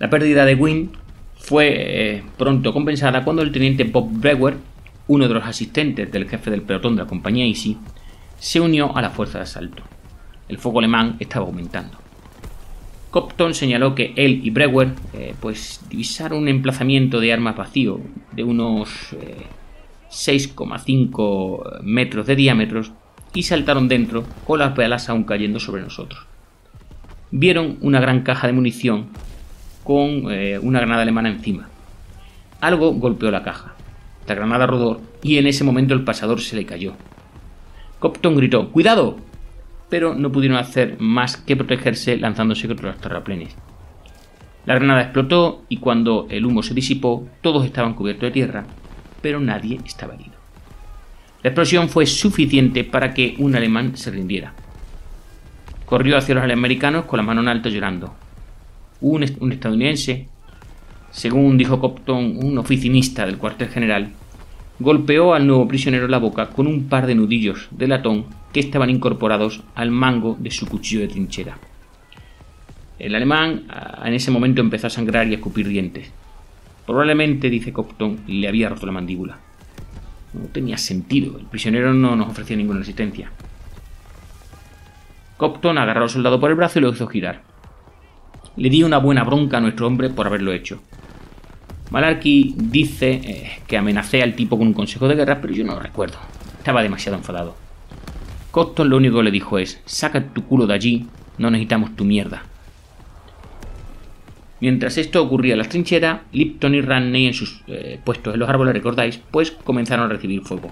La 0.00 0.10
pérdida 0.10 0.44
de 0.44 0.56
Wynne 0.56 0.88
fue 1.36 1.68
eh, 1.76 2.22
pronto 2.36 2.72
compensada 2.72 3.22
cuando 3.22 3.42
el 3.42 3.52
teniente 3.52 3.84
Bob 3.84 4.10
Brewer, 4.10 4.56
uno 5.08 5.28
de 5.28 5.34
los 5.34 5.44
asistentes 5.44 6.10
del 6.10 6.28
jefe 6.28 6.50
del 6.50 6.62
pelotón 6.62 6.96
de 6.96 7.02
la 7.02 7.08
compañía 7.08 7.46
Easy, 7.46 7.78
se 8.38 8.60
unió 8.60 8.96
a 8.96 9.02
la 9.02 9.10
fuerza 9.10 9.38
de 9.38 9.44
asalto. 9.44 9.82
El 10.48 10.58
fuego 10.58 10.80
alemán 10.80 11.16
estaba 11.20 11.46
aumentando. 11.46 11.98
Copton 13.10 13.54
señaló 13.54 13.94
que 13.94 14.14
él 14.16 14.40
y 14.42 14.50
Brewer 14.50 14.94
eh, 15.12 15.34
pues 15.38 15.84
divisaron 15.90 16.38
un 16.38 16.48
emplazamiento 16.48 17.20
de 17.20 17.32
armas 17.32 17.56
vacío 17.56 18.00
de 18.32 18.42
unos 18.42 18.88
6,5 20.10 21.80
eh, 21.80 21.80
metros 21.82 22.26
de 22.26 22.36
diámetro 22.36 22.82
y 23.34 23.42
saltaron 23.42 23.88
dentro 23.88 24.24
con 24.46 24.58
las 24.58 24.74
balas 24.74 25.08
aún 25.08 25.24
cayendo 25.24 25.60
sobre 25.60 25.82
nosotros. 25.82 26.26
Vieron 27.30 27.78
una 27.80 28.00
gran 28.00 28.22
caja 28.22 28.46
de 28.46 28.52
munición 28.54 29.06
con 29.84 30.30
eh, 30.30 30.58
una 30.58 30.80
granada 30.80 31.02
alemana 31.02 31.28
encima. 31.28 31.68
Algo 32.60 32.92
golpeó 32.92 33.30
la 33.30 33.42
caja. 33.42 33.71
La 34.26 34.34
granada 34.34 34.66
rodó 34.66 35.00
y 35.22 35.38
en 35.38 35.46
ese 35.46 35.64
momento 35.64 35.94
el 35.94 36.04
pasador 36.04 36.40
se 36.40 36.56
le 36.56 36.66
cayó. 36.66 36.94
Copton 37.98 38.36
gritó 38.36 38.70
¡Cuidado! 38.70 39.18
pero 39.92 40.14
no 40.14 40.32
pudieron 40.32 40.56
hacer 40.56 40.96
más 41.00 41.36
que 41.36 41.54
protegerse 41.54 42.16
lanzándose 42.16 42.66
contra 42.66 42.92
los 42.92 42.98
terraplenes. 42.98 43.54
La 44.64 44.74
granada 44.74 45.02
explotó 45.02 45.64
y 45.68 45.76
cuando 45.76 46.26
el 46.30 46.46
humo 46.46 46.62
se 46.62 46.72
disipó, 46.72 47.28
todos 47.42 47.66
estaban 47.66 47.92
cubiertos 47.92 48.28
de 48.28 48.30
tierra, 48.30 48.64
pero 49.20 49.38
nadie 49.38 49.80
estaba 49.84 50.14
herido. 50.14 50.32
La 51.42 51.50
explosión 51.50 51.90
fue 51.90 52.06
suficiente 52.06 52.84
para 52.84 53.12
que 53.12 53.34
un 53.38 53.54
alemán 53.54 53.94
se 53.96 54.10
rindiera. 54.10 54.54
Corrió 55.84 56.16
hacia 56.16 56.36
los 56.36 56.50
americanos 56.50 57.04
con 57.04 57.18
la 57.18 57.24
mano 57.24 57.42
en 57.42 57.48
alto 57.48 57.68
llorando. 57.68 58.14
Un, 59.02 59.26
un 59.40 59.52
estadounidense, 59.52 60.28
según 61.12 61.58
dijo 61.58 61.78
Copton, 61.78 62.38
un 62.42 62.56
oficinista 62.58 63.26
del 63.26 63.36
cuartel 63.36 63.68
general, 63.68 64.12
golpeó 64.78 65.34
al 65.34 65.46
nuevo 65.46 65.68
prisionero 65.68 66.08
la 66.08 66.18
boca 66.18 66.48
con 66.48 66.66
un 66.66 66.88
par 66.88 67.06
de 67.06 67.14
nudillos 67.14 67.68
de 67.70 67.86
latón 67.86 68.24
que 68.52 68.60
estaban 68.60 68.88
incorporados 68.90 69.62
al 69.74 69.90
mango 69.90 70.36
de 70.40 70.50
su 70.50 70.66
cuchillo 70.66 71.02
de 71.02 71.08
trinchera. 71.08 71.58
El 72.98 73.14
alemán 73.14 73.64
en 74.04 74.14
ese 74.14 74.30
momento 74.30 74.62
empezó 74.62 74.86
a 74.86 74.90
sangrar 74.90 75.28
y 75.28 75.32
a 75.32 75.36
escupir 75.36 75.68
dientes. 75.68 76.10
Probablemente, 76.86 77.50
dice 77.50 77.72
Copton, 77.72 78.20
le 78.26 78.48
había 78.48 78.70
roto 78.70 78.86
la 78.86 78.92
mandíbula. 78.92 79.38
No 80.32 80.46
tenía 80.46 80.78
sentido, 80.78 81.38
el 81.38 81.44
prisionero 81.44 81.92
no 81.92 82.16
nos 82.16 82.30
ofrecía 82.30 82.56
ninguna 82.56 82.80
resistencia. 82.80 83.30
Copton 85.36 85.76
agarró 85.76 86.04
al 86.04 86.10
soldado 86.10 86.40
por 86.40 86.50
el 86.50 86.56
brazo 86.56 86.78
y 86.78 86.82
lo 86.82 86.90
hizo 86.90 87.06
girar. 87.06 87.51
Le 88.56 88.70
dio 88.70 88.86
una 88.86 88.98
buena 88.98 89.24
bronca 89.24 89.58
a 89.58 89.60
nuestro 89.60 89.86
hombre 89.86 90.10
por 90.10 90.26
haberlo 90.26 90.52
hecho. 90.52 90.80
Malarkey 91.90 92.54
dice 92.56 93.20
eh, 93.24 93.50
que 93.66 93.76
amenacé 93.76 94.22
al 94.22 94.34
tipo 94.34 94.56
con 94.56 94.68
un 94.68 94.72
consejo 94.74 95.08
de 95.08 95.14
guerra, 95.14 95.40
pero 95.40 95.52
yo 95.52 95.64
no 95.64 95.74
lo 95.74 95.80
recuerdo. 95.80 96.16
Estaba 96.58 96.82
demasiado 96.82 97.18
enfadado. 97.18 97.54
Cotton 98.50 98.88
lo 98.88 98.96
único 98.96 99.18
que 99.18 99.24
le 99.24 99.30
dijo 99.30 99.58
es, 99.58 99.80
saca 99.84 100.22
tu 100.32 100.44
culo 100.44 100.66
de 100.66 100.74
allí, 100.74 101.06
no 101.38 101.50
necesitamos 101.50 101.96
tu 101.96 102.04
mierda. 102.04 102.44
Mientras 104.60 104.96
esto 104.96 105.22
ocurría 105.22 105.54
en 105.54 105.58
las 105.58 105.68
trincheras, 105.68 106.20
Lipton 106.32 106.74
y 106.74 106.80
Ranney 106.80 107.26
en 107.26 107.34
sus 107.34 107.62
eh, 107.66 107.98
puestos 108.04 108.34
en 108.34 108.40
los 108.40 108.48
árboles, 108.48 108.74
recordáis, 108.74 109.18
pues 109.30 109.50
comenzaron 109.50 110.06
a 110.06 110.08
recibir 110.08 110.42
fuego. 110.42 110.70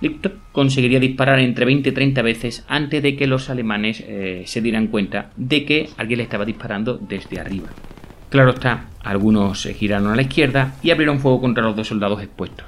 Lipton 0.00 0.40
conseguiría 0.52 1.00
disparar 1.00 1.38
entre 1.38 1.64
20 1.64 1.88
y 1.88 1.92
30 1.92 2.22
veces 2.22 2.64
antes 2.68 3.02
de 3.02 3.16
que 3.16 3.26
los 3.26 3.48
alemanes 3.48 4.02
eh, 4.06 4.42
se 4.46 4.60
dieran 4.60 4.88
cuenta 4.88 5.30
de 5.36 5.64
que 5.64 5.88
alguien 5.96 6.18
le 6.18 6.24
estaba 6.24 6.44
disparando 6.44 6.98
desde 6.98 7.40
arriba. 7.40 7.68
Claro 8.28 8.50
está, 8.50 8.88
algunos 9.02 9.62
se 9.62 9.72
giraron 9.72 10.12
a 10.12 10.16
la 10.16 10.22
izquierda 10.22 10.74
y 10.82 10.90
abrieron 10.90 11.20
fuego 11.20 11.40
contra 11.40 11.64
los 11.64 11.76
dos 11.76 11.88
soldados 11.88 12.22
expuestos. 12.22 12.66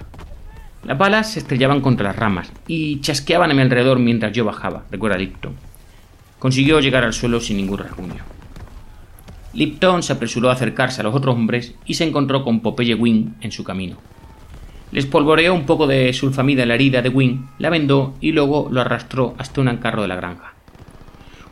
Las 0.84 0.96
balas 0.96 1.32
se 1.32 1.40
estrellaban 1.40 1.80
contra 1.80 2.08
las 2.08 2.16
ramas 2.16 2.50
y 2.66 3.00
chasqueaban 3.00 3.50
a 3.50 3.54
mi 3.54 3.60
alrededor 3.60 3.98
mientras 3.98 4.32
yo 4.32 4.44
bajaba, 4.44 4.84
recuerda 4.90 5.18
Lipton. 5.18 5.54
Consiguió 6.38 6.80
llegar 6.80 7.04
al 7.04 7.12
suelo 7.12 7.40
sin 7.40 7.58
ningún 7.58 7.78
rasguño. 7.78 8.24
Lipton 9.52 10.02
se 10.02 10.12
apresuró 10.12 10.50
a 10.50 10.52
acercarse 10.52 11.00
a 11.00 11.04
los 11.04 11.14
otros 11.14 11.34
hombres 11.34 11.74
y 11.84 11.94
se 11.94 12.04
encontró 12.04 12.44
con 12.44 12.60
Popeye 12.60 12.94
Wing 12.94 13.32
en 13.40 13.50
su 13.50 13.64
camino. 13.64 13.96
Les 14.90 15.04
polvoreó 15.04 15.54
un 15.54 15.66
poco 15.66 15.86
de 15.86 16.12
sulfamida 16.14 16.62
en 16.62 16.68
la 16.68 16.74
herida 16.74 17.02
de 17.02 17.10
Wing, 17.10 17.46
la 17.58 17.68
vendó 17.68 18.14
y 18.20 18.32
luego 18.32 18.68
lo 18.70 18.80
arrastró 18.80 19.34
hasta 19.36 19.60
un 19.60 19.76
carro 19.76 20.02
de 20.02 20.08
la 20.08 20.16
granja. 20.16 20.54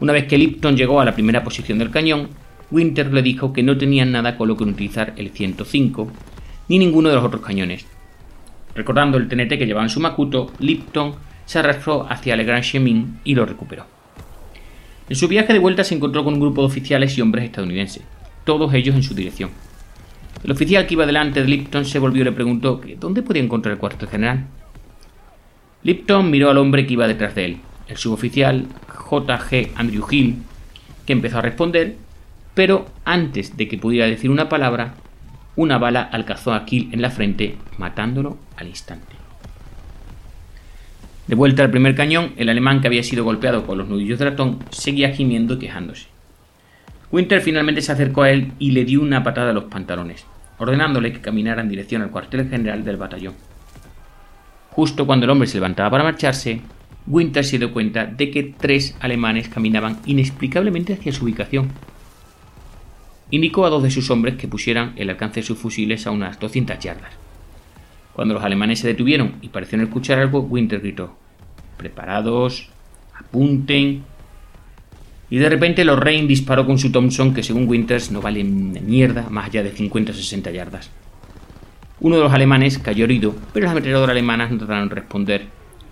Una 0.00 0.12
vez 0.12 0.26
que 0.26 0.38
Lipton 0.38 0.76
llegó 0.76 1.00
a 1.00 1.04
la 1.04 1.14
primera 1.14 1.44
posición 1.44 1.78
del 1.78 1.90
cañón, 1.90 2.28
Winter 2.70 3.12
le 3.12 3.22
dijo 3.22 3.52
que 3.52 3.62
no 3.62 3.76
tenían 3.76 4.12
nada 4.12 4.36
con 4.36 4.48
lo 4.48 4.56
que 4.56 4.64
utilizar 4.64 5.12
el 5.16 5.30
105 5.30 6.10
ni 6.68 6.78
ninguno 6.78 7.10
de 7.10 7.14
los 7.14 7.24
otros 7.24 7.42
cañones. 7.42 7.86
Recordando 8.74 9.18
el 9.18 9.28
TNT 9.28 9.58
que 9.58 9.66
llevaba 9.66 9.84
en 9.84 9.90
su 9.90 10.00
Makuto, 10.00 10.52
Lipton 10.58 11.14
se 11.44 11.58
arrastró 11.58 12.06
hacia 12.10 12.36
Le 12.36 12.44
Grand 12.44 12.64
Chemin 12.64 13.20
y 13.24 13.34
lo 13.34 13.46
recuperó. 13.46 13.86
En 15.08 15.16
su 15.16 15.28
viaje 15.28 15.52
de 15.52 15.58
vuelta 15.60 15.84
se 15.84 15.94
encontró 15.94 16.24
con 16.24 16.34
un 16.34 16.40
grupo 16.40 16.62
de 16.62 16.66
oficiales 16.66 17.16
y 17.16 17.20
hombres 17.20 17.44
estadounidenses, 17.44 18.02
todos 18.44 18.74
ellos 18.74 18.96
en 18.96 19.02
su 19.02 19.14
dirección. 19.14 19.50
El 20.46 20.52
oficial 20.52 20.86
que 20.86 20.94
iba 20.94 21.06
delante 21.06 21.42
de 21.42 21.48
Lipton 21.48 21.84
se 21.84 21.98
volvió 21.98 22.22
y 22.22 22.26
le 22.26 22.30
preguntó 22.30 22.80
dónde 23.00 23.22
podía 23.22 23.42
encontrar 23.42 23.72
el 23.72 23.80
cuartel 23.80 24.08
general. 24.08 24.46
Lipton 25.82 26.30
miró 26.30 26.50
al 26.50 26.58
hombre 26.58 26.86
que 26.86 26.92
iba 26.92 27.08
detrás 27.08 27.34
de 27.34 27.46
él, 27.46 27.56
el 27.88 27.96
suboficial 27.96 28.68
J.G. 28.86 29.70
Andrew 29.74 30.06
Hill, 30.08 30.36
que 31.04 31.14
empezó 31.14 31.38
a 31.38 31.42
responder, 31.42 31.96
pero 32.54 32.86
antes 33.04 33.56
de 33.56 33.66
que 33.66 33.76
pudiera 33.76 34.06
decir 34.06 34.30
una 34.30 34.48
palabra, 34.48 34.94
una 35.56 35.78
bala 35.78 36.02
alcanzó 36.02 36.54
a 36.54 36.64
Kill 36.64 36.90
en 36.92 37.02
la 37.02 37.10
frente, 37.10 37.56
matándolo 37.76 38.38
al 38.56 38.68
instante. 38.68 39.16
De 41.26 41.34
vuelta 41.34 41.64
al 41.64 41.72
primer 41.72 41.96
cañón, 41.96 42.34
el 42.36 42.48
alemán 42.50 42.80
que 42.80 42.86
había 42.86 43.02
sido 43.02 43.24
golpeado 43.24 43.66
con 43.66 43.78
los 43.78 43.88
nudillos 43.88 44.20
de 44.20 44.26
ratón 44.26 44.60
seguía 44.70 45.10
gimiendo 45.10 45.54
y 45.54 45.58
quejándose. 45.58 46.06
Winter 47.10 47.40
finalmente 47.40 47.82
se 47.82 47.90
acercó 47.90 48.22
a 48.22 48.30
él 48.30 48.52
y 48.60 48.70
le 48.70 48.84
dio 48.84 49.00
una 49.00 49.24
patada 49.24 49.50
a 49.50 49.54
los 49.54 49.64
pantalones, 49.64 50.24
ordenándole 50.58 51.12
que 51.12 51.20
caminara 51.20 51.62
en 51.62 51.68
dirección 51.68 52.02
al 52.02 52.10
cuartel 52.10 52.48
general 52.48 52.84
del 52.84 52.96
batallón. 52.96 53.34
Justo 54.70 55.06
cuando 55.06 55.24
el 55.24 55.30
hombre 55.30 55.48
se 55.48 55.56
levantaba 55.56 55.90
para 55.90 56.04
marcharse, 56.04 56.60
Winter 57.06 57.44
se 57.44 57.58
dio 57.58 57.72
cuenta 57.72 58.06
de 58.06 58.30
que 58.30 58.42
tres 58.42 58.96
alemanes 59.00 59.48
caminaban 59.48 60.00
inexplicablemente 60.06 60.94
hacia 60.94 61.12
su 61.12 61.24
ubicación. 61.24 61.70
Indicó 63.30 63.64
a 63.64 63.70
dos 63.70 63.82
de 63.82 63.90
sus 63.90 64.10
hombres 64.10 64.36
que 64.36 64.48
pusieran 64.48 64.92
el 64.96 65.10
alcance 65.10 65.40
de 65.40 65.46
sus 65.46 65.58
fusiles 65.58 66.06
a 66.06 66.10
unas 66.10 66.38
200 66.38 66.78
yardas. 66.78 67.12
Cuando 68.12 68.34
los 68.34 68.44
alemanes 68.44 68.80
se 68.80 68.88
detuvieron 68.88 69.34
y 69.42 69.48
parecieron 69.48 69.86
escuchar 69.86 70.18
algo, 70.18 70.40
Winter 70.40 70.80
gritó: 70.80 71.16
Preparados, 71.76 72.70
apunten. 73.14 74.04
Y 75.28 75.38
de 75.38 75.48
repente 75.48 75.84
Lorraine 75.84 76.28
disparó 76.28 76.66
con 76.66 76.78
su 76.78 76.92
Thompson, 76.92 77.34
que 77.34 77.42
según 77.42 77.68
Winters 77.68 78.10
no 78.10 78.20
vale 78.20 78.44
mierda 78.44 79.28
más 79.30 79.46
allá 79.46 79.62
de 79.62 79.72
50 79.72 80.12
o 80.12 80.14
60 80.14 80.50
yardas. 80.52 80.90
Uno 82.00 82.16
de 82.16 82.22
los 82.22 82.32
alemanes 82.32 82.78
cayó 82.78 83.04
herido, 83.04 83.34
pero 83.52 83.64
las 83.64 83.72
ametralladoras 83.72 84.12
alemanas 84.12 84.50
no 84.50 84.58
trataron 84.58 84.88
de 84.88 84.94
responder, 84.94 85.46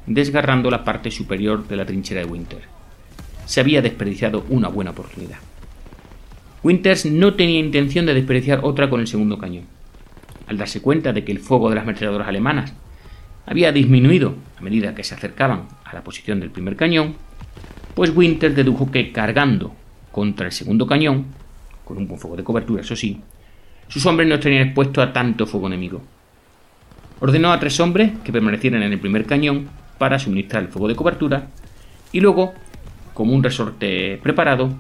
desgarrando 0.07 0.71
la 0.71 0.85
parte 0.85 1.11
superior 1.11 1.67
de 1.67 1.77
la 1.77 1.87
trinchera 1.87 2.21
de 2.21 2.27
Winter. 2.27 2.63
Se 3.47 3.61
había 3.61 3.83
desperdiciado 3.83 4.45
una 4.51 4.69
buena 4.69 4.93
oportunidad. 4.93 5.39
Winters 6.63 7.07
no 7.07 7.35
tenía 7.35 7.59
intención 7.59 8.07
de 8.07 8.15
desperdiciar 8.15 8.61
otra 8.63 8.89
con 8.89 9.01
el 9.01 9.07
segundo 9.07 9.39
cañón 9.39 9.65
al 10.47 10.59
darse 10.59 10.81
cuenta 10.81 11.13
de 11.13 11.25
que 11.25 11.33
el 11.33 11.39
fuego 11.39 11.69
de 11.69 11.77
las 11.77 11.85
ametralladoras 11.85 12.29
alemanas 12.29 12.73
había 13.47 13.73
disminuido 13.73 14.35
a 14.59 14.63
medida 14.63 14.95
que 14.95 15.05
se 15.05 15.15
acercaban 15.15 15.69
a 15.85 15.95
la 15.95 16.03
posición 16.03 16.41
del 16.41 16.51
primer 16.51 16.77
cañón, 16.77 17.17
pues 17.95 18.15
Winter 18.15 18.55
dedujo 18.55 18.91
que 18.91 19.13
cargando 19.13 19.75
contra 20.13 20.47
el 20.47 20.53
segundo 20.53 20.87
cañón, 20.87 21.27
con 21.85 21.97
un 21.97 22.07
buen 22.07 22.21
fuego 22.21 22.37
de 22.37 22.45
cobertura, 22.45 22.83
eso 22.83 22.97
sí, 22.97 23.21
sus 23.89 24.05
hombres 24.07 24.29
no 24.29 24.37
estarían 24.37 24.67
expuestos 24.67 25.05
a 25.05 25.13
tanto 25.13 25.47
fuego 25.47 25.67
enemigo. 25.67 26.03
Ordenó 27.21 27.53
a 27.53 27.61
tres 27.61 27.79
hombres 27.81 28.13
que 28.25 28.33
permanecieran 28.33 28.83
en 28.83 28.93
el 28.93 29.01
primer 29.01 29.27
cañón 29.27 29.69
para 29.99 30.19
suministrar 30.19 30.65
el 30.65 30.69
fuego 30.69 30.89
de 30.89 30.97
cobertura 30.97 31.49
y 32.13 32.21
luego, 32.21 32.55
como 33.13 33.33
un 33.33 33.43
resorte 33.43 34.19
preparado, 34.23 34.71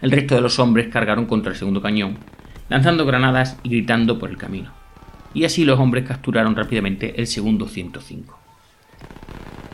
el 0.00 0.10
resto 0.10 0.34
de 0.34 0.40
los 0.40 0.58
hombres 0.58 0.88
cargaron 0.88 1.26
contra 1.26 1.52
el 1.52 1.58
segundo 1.58 1.82
cañón, 1.82 2.16
lanzando 2.68 3.04
granadas 3.04 3.58
y 3.62 3.70
gritando 3.70 4.18
por 4.18 4.30
el 4.30 4.36
camino 4.36 4.78
y 5.34 5.44
así 5.44 5.64
los 5.64 5.78
hombres 5.78 6.06
capturaron 6.06 6.56
rápidamente 6.56 7.20
el 7.20 7.26
segundo 7.26 7.68
105. 7.68 8.37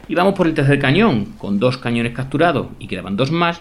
Y 0.06 0.14
vamos 0.14 0.34
por 0.34 0.46
el 0.46 0.54
tercer 0.54 0.78
cañón, 0.78 1.34
con 1.38 1.58
dos 1.58 1.78
cañones 1.78 2.12
capturados 2.12 2.68
y 2.78 2.88
quedaban 2.88 3.16
dos 3.16 3.30
más. 3.30 3.60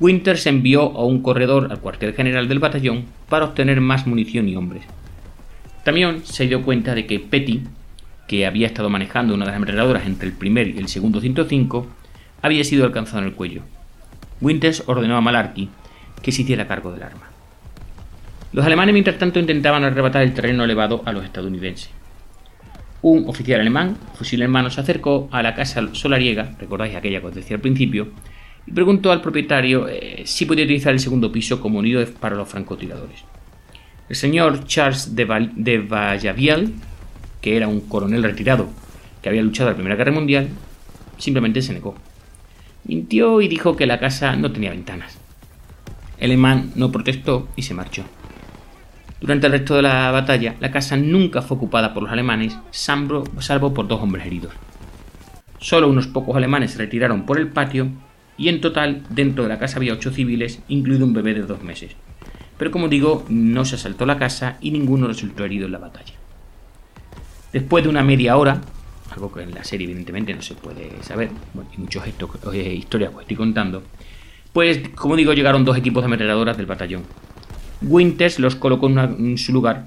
Winters 0.00 0.46
envió 0.46 0.82
a 0.82 1.04
un 1.04 1.22
corredor 1.22 1.68
al 1.70 1.80
cuartel 1.80 2.14
general 2.14 2.48
del 2.48 2.58
batallón 2.58 3.06
para 3.28 3.44
obtener 3.46 3.80
más 3.80 4.06
munición 4.06 4.48
y 4.48 4.56
hombres. 4.56 4.84
También 5.84 6.24
se 6.24 6.46
dio 6.46 6.62
cuenta 6.62 6.94
de 6.94 7.06
que 7.06 7.20
Petty, 7.20 7.62
que 8.26 8.46
había 8.46 8.66
estado 8.66 8.90
manejando 8.90 9.34
una 9.34 9.44
de 9.44 9.50
las 9.50 9.56
ametralladoras 9.56 10.06
entre 10.06 10.28
el 10.28 10.34
primer 10.34 10.68
y 10.68 10.78
el 10.78 10.88
segundo 10.88 11.20
105, 11.20 11.86
había 12.42 12.64
sido 12.64 12.84
alcanzado 12.84 13.20
en 13.20 13.28
el 13.28 13.34
cuello. 13.34 13.62
Winters 14.40 14.82
ordenó 14.86 15.16
a 15.16 15.20
Malarkey 15.20 15.68
que 16.22 16.32
se 16.32 16.42
hiciera 16.42 16.68
cargo 16.68 16.92
del 16.92 17.02
arma. 17.02 17.28
Los 18.52 18.64
alemanes, 18.64 18.92
mientras 18.92 19.18
tanto, 19.18 19.38
intentaban 19.38 19.84
arrebatar 19.84 20.22
el 20.22 20.34
terreno 20.34 20.64
elevado 20.64 21.02
a 21.04 21.12
los 21.12 21.24
estadounidenses. 21.24 21.90
Un 23.00 23.28
oficial 23.28 23.60
alemán, 23.60 23.96
fusil 24.14 24.42
en 24.42 24.50
mano, 24.50 24.70
se 24.70 24.80
acercó 24.80 25.28
a 25.30 25.42
la 25.42 25.54
casa 25.54 25.82
solariega, 25.92 26.56
recordáis 26.58 26.96
aquella 26.96 27.20
que 27.20 27.26
os 27.26 27.34
decía 27.34 27.56
al 27.56 27.62
principio, 27.62 28.08
y 28.66 28.72
preguntó 28.72 29.12
al 29.12 29.22
propietario 29.22 29.88
eh, 29.88 30.22
si 30.26 30.46
podía 30.46 30.64
utilizar 30.64 30.92
el 30.92 31.00
segundo 31.00 31.30
piso 31.30 31.60
como 31.60 31.80
nido 31.80 32.04
para 32.20 32.34
los 32.34 32.48
francotiradores. 32.48 33.24
El 34.08 34.16
señor 34.16 34.64
Charles 34.64 35.14
de, 35.14 35.24
Val 35.24 35.52
de 35.54 36.70
que 37.40 37.56
era 37.56 37.68
un 37.68 37.80
coronel 37.82 38.22
retirado 38.22 38.68
que 39.22 39.28
había 39.28 39.42
luchado 39.42 39.68
en 39.68 39.72
la 39.72 39.76
Primera 39.76 39.96
Guerra 39.96 40.12
Mundial, 40.12 40.48
simplemente 41.18 41.62
se 41.62 41.72
negó. 41.72 41.94
Mintió 42.84 43.40
y 43.40 43.48
dijo 43.48 43.76
que 43.76 43.86
la 43.86 44.00
casa 44.00 44.34
no 44.34 44.50
tenía 44.50 44.70
ventanas. 44.70 45.18
El 46.18 46.32
alemán 46.32 46.72
no 46.74 46.90
protestó 46.90 47.48
y 47.54 47.62
se 47.62 47.74
marchó. 47.74 48.04
Durante 49.20 49.46
el 49.46 49.52
resto 49.52 49.74
de 49.74 49.82
la 49.82 50.10
batalla, 50.12 50.54
la 50.60 50.70
casa 50.70 50.96
nunca 50.96 51.42
fue 51.42 51.56
ocupada 51.56 51.92
por 51.92 52.04
los 52.04 52.12
alemanes, 52.12 52.56
salvo 52.70 53.74
por 53.74 53.88
dos 53.88 54.00
hombres 54.00 54.26
heridos. 54.26 54.52
Solo 55.58 55.88
unos 55.88 56.06
pocos 56.06 56.36
alemanes 56.36 56.72
se 56.72 56.78
retiraron 56.78 57.26
por 57.26 57.38
el 57.38 57.48
patio 57.48 57.88
y 58.36 58.48
en 58.48 58.60
total 58.60 59.02
dentro 59.10 59.42
de 59.42 59.48
la 59.48 59.58
casa 59.58 59.78
había 59.78 59.92
ocho 59.92 60.12
civiles, 60.12 60.60
incluido 60.68 61.04
un 61.04 61.12
bebé 61.12 61.34
de 61.34 61.42
dos 61.42 61.62
meses. 61.64 61.96
Pero 62.56 62.70
como 62.70 62.88
digo, 62.88 63.24
no 63.28 63.64
se 63.64 63.74
asaltó 63.74 64.06
la 64.06 64.18
casa 64.18 64.56
y 64.60 64.70
ninguno 64.70 65.08
resultó 65.08 65.44
herido 65.44 65.66
en 65.66 65.72
la 65.72 65.78
batalla. 65.78 66.14
Después 67.52 67.82
de 67.82 67.90
una 67.90 68.04
media 68.04 68.36
hora, 68.36 68.60
algo 69.10 69.32
que 69.32 69.42
en 69.42 69.52
la 69.52 69.64
serie 69.64 69.86
evidentemente 69.86 70.32
no 70.32 70.42
se 70.42 70.54
puede 70.54 71.02
saber, 71.02 71.30
y 71.76 71.80
muchas 71.80 72.06
eh, 72.06 72.74
historias 72.74 73.12
que 73.12 73.20
estoy 73.22 73.36
contando, 73.36 73.82
pues 74.52 74.80
como 74.94 75.16
digo 75.16 75.32
llegaron 75.32 75.64
dos 75.64 75.76
equipos 75.76 76.02
de 76.02 76.06
ametralladoras 76.06 76.56
del 76.56 76.66
batallón, 76.66 77.02
Winters 77.80 78.38
los 78.38 78.56
colocó 78.56 78.88
en, 78.88 79.38
su 79.38 79.52
lugar 79.52 79.86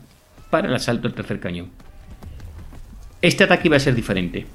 para 0.49 0.67
el 0.67 0.73
asalto 0.73 1.07
del 1.07 1.15
tercer 1.15 1.39
cañón. 1.39 1.69
Este 3.21 3.43
ataque 3.43 3.67
iba 3.67 3.77
a 3.77 3.81
ser 3.81 3.95
diferente. 3.95 4.45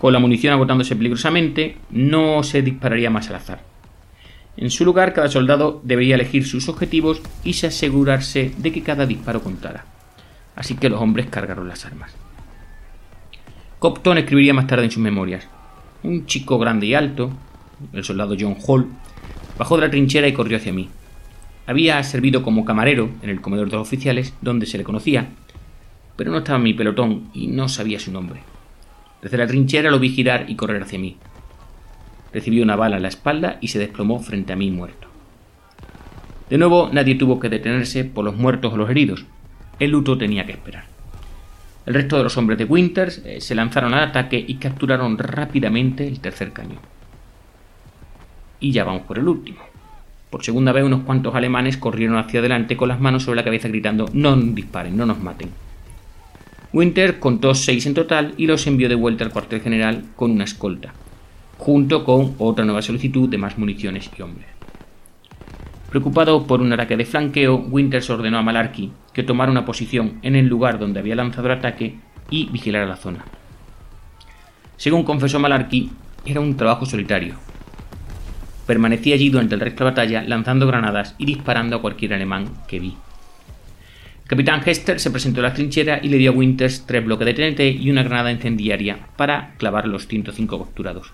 Con 0.00 0.12
la 0.12 0.18
munición 0.18 0.52
agotándose 0.52 0.96
peligrosamente, 0.96 1.76
no 1.90 2.42
se 2.42 2.62
dispararía 2.62 3.10
más 3.10 3.28
al 3.28 3.36
azar. 3.36 3.62
En 4.56 4.70
su 4.70 4.84
lugar, 4.84 5.12
cada 5.14 5.28
soldado 5.28 5.80
debería 5.84 6.16
elegir 6.16 6.46
sus 6.46 6.68
objetivos 6.68 7.22
y 7.44 7.54
se 7.54 7.68
asegurarse 7.68 8.52
de 8.58 8.72
que 8.72 8.82
cada 8.82 9.06
disparo 9.06 9.42
contara. 9.42 9.84
Así 10.56 10.74
que 10.74 10.90
los 10.90 11.00
hombres 11.00 11.26
cargaron 11.30 11.68
las 11.68 11.86
armas. 11.86 12.14
Copton 13.78 14.18
escribiría 14.18 14.52
más 14.52 14.66
tarde 14.66 14.84
en 14.84 14.90
sus 14.90 15.02
memorias. 15.02 15.48
Un 16.02 16.26
chico 16.26 16.58
grande 16.58 16.86
y 16.86 16.94
alto, 16.94 17.30
el 17.92 18.04
soldado 18.04 18.36
John 18.38 18.56
Hall, 18.66 18.88
bajó 19.58 19.76
de 19.76 19.82
la 19.82 19.90
trinchera 19.90 20.28
y 20.28 20.32
corrió 20.32 20.58
hacia 20.58 20.72
mí. 20.72 20.90
Había 21.66 22.02
servido 22.02 22.42
como 22.42 22.64
camarero 22.64 23.10
en 23.22 23.30
el 23.30 23.40
comedor 23.40 23.70
de 23.70 23.76
los 23.76 23.86
oficiales, 23.86 24.34
donde 24.40 24.66
se 24.66 24.78
le 24.78 24.84
conocía, 24.84 25.28
pero 26.16 26.30
no 26.30 26.38
estaba 26.38 26.58
en 26.58 26.64
mi 26.64 26.74
pelotón 26.74 27.30
y 27.32 27.46
no 27.46 27.68
sabía 27.68 27.98
su 27.98 28.12
nombre. 28.12 28.40
Desde 29.22 29.38
la 29.38 29.46
trinchera 29.46 29.90
lo 29.90 29.98
vi 29.98 30.10
girar 30.10 30.46
y 30.48 30.56
correr 30.56 30.82
hacia 30.82 30.98
mí. 30.98 31.16
Recibió 32.32 32.62
una 32.62 32.76
bala 32.76 32.96
en 32.96 33.02
la 33.02 33.08
espalda 33.08 33.58
y 33.60 33.68
se 33.68 33.78
desplomó 33.78 34.20
frente 34.20 34.52
a 34.52 34.56
mí 34.56 34.70
muerto. 34.70 35.08
De 36.48 36.58
nuevo, 36.58 36.90
nadie 36.92 37.14
tuvo 37.14 37.38
que 37.38 37.48
detenerse 37.48 38.04
por 38.04 38.24
los 38.24 38.36
muertos 38.36 38.72
o 38.72 38.76
los 38.76 38.90
heridos. 38.90 39.24
El 39.78 39.92
luto 39.92 40.18
tenía 40.18 40.46
que 40.46 40.52
esperar. 40.52 40.84
El 41.86 41.94
resto 41.94 42.18
de 42.18 42.24
los 42.24 42.36
hombres 42.36 42.58
de 42.58 42.64
Winters 42.64 43.22
eh, 43.24 43.40
se 43.40 43.54
lanzaron 43.54 43.94
al 43.94 44.04
ataque 44.04 44.44
y 44.46 44.56
capturaron 44.56 45.16
rápidamente 45.16 46.06
el 46.06 46.20
tercer 46.20 46.52
cañón. 46.52 46.80
Y 48.60 48.72
ya 48.72 48.84
vamos 48.84 49.02
por 49.02 49.18
el 49.18 49.26
último. 49.26 49.69
Por 50.30 50.44
segunda 50.44 50.72
vez 50.72 50.84
unos 50.84 51.02
cuantos 51.02 51.34
alemanes 51.34 51.76
corrieron 51.76 52.16
hacia 52.16 52.38
adelante 52.38 52.76
con 52.76 52.88
las 52.88 53.00
manos 53.00 53.24
sobre 53.24 53.36
la 53.36 53.44
cabeza 53.44 53.68
gritando 53.68 54.08
no 54.12 54.36
disparen, 54.36 54.96
no 54.96 55.04
nos 55.04 55.20
maten. 55.20 55.50
Winter 56.72 57.18
contó 57.18 57.52
seis 57.54 57.84
en 57.86 57.94
total 57.94 58.34
y 58.36 58.46
los 58.46 58.64
envió 58.68 58.88
de 58.88 58.94
vuelta 58.94 59.24
al 59.24 59.32
cuartel 59.32 59.60
general 59.60 60.04
con 60.14 60.30
una 60.30 60.44
escolta, 60.44 60.94
junto 61.58 62.04
con 62.04 62.36
otra 62.38 62.64
nueva 62.64 62.80
solicitud 62.80 63.28
de 63.28 63.38
más 63.38 63.58
municiones 63.58 64.08
y 64.16 64.22
hombres. 64.22 64.46
Preocupado 65.90 66.46
por 66.46 66.60
un 66.60 66.72
ataque 66.72 66.96
de 66.96 67.04
flanqueo, 67.04 67.56
Winters 67.56 68.08
ordenó 68.08 68.38
a 68.38 68.42
Malarkey 68.42 68.92
que 69.12 69.24
tomara 69.24 69.50
una 69.50 69.64
posición 69.64 70.20
en 70.22 70.36
el 70.36 70.46
lugar 70.46 70.78
donde 70.78 71.00
había 71.00 71.16
lanzado 71.16 71.48
el 71.48 71.58
ataque 71.58 71.96
y 72.30 72.46
vigilara 72.46 72.86
la 72.86 72.96
zona. 72.96 73.24
Según 74.76 75.02
confesó 75.02 75.40
Malarkey, 75.40 75.90
era 76.24 76.38
un 76.38 76.56
trabajo 76.56 76.86
solitario. 76.86 77.49
Permanecí 78.70 79.12
allí 79.12 79.30
durante 79.30 79.56
el 79.56 79.60
resto 79.60 79.82
de 79.82 79.90
la 79.90 79.90
batalla 79.90 80.22
lanzando 80.22 80.64
granadas 80.64 81.16
y 81.18 81.26
disparando 81.26 81.74
a 81.74 81.80
cualquier 81.80 82.14
alemán 82.14 82.52
que 82.68 82.78
vi. 82.78 82.94
El 84.22 84.28
capitán 84.28 84.62
Hester 84.64 85.00
se 85.00 85.10
presentó 85.10 85.40
a 85.40 85.42
la 85.42 85.54
trinchera 85.54 85.98
y 86.00 86.08
le 86.08 86.18
dio 86.18 86.30
a 86.30 86.34
Winters 86.34 86.86
tres 86.86 87.04
bloques 87.04 87.26
de 87.26 87.34
TNT 87.34 87.82
y 87.82 87.90
una 87.90 88.04
granada 88.04 88.30
incendiaria 88.30 89.08
para 89.16 89.54
clavar 89.58 89.88
los 89.88 90.06
105 90.06 90.66
capturados. 90.66 91.12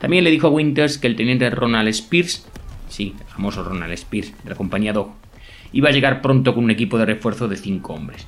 También 0.00 0.24
le 0.24 0.32
dijo 0.32 0.48
a 0.48 0.50
Winters 0.50 0.98
que 0.98 1.06
el 1.06 1.14
teniente 1.14 1.48
Ronald 1.48 1.90
Spears 1.90 2.44
sí, 2.88 3.14
el 3.16 3.26
famoso 3.26 3.62
Ronald 3.62 3.92
Spears, 3.92 4.32
de 4.42 4.50
la 4.50 4.56
compañía 4.56 4.92
Dog, 4.92 5.12
iba 5.72 5.90
a 5.90 5.92
llegar 5.92 6.20
pronto 6.20 6.56
con 6.56 6.64
un 6.64 6.72
equipo 6.72 6.98
de 6.98 7.06
refuerzo 7.06 7.46
de 7.46 7.54
cinco 7.54 7.94
hombres. 7.94 8.26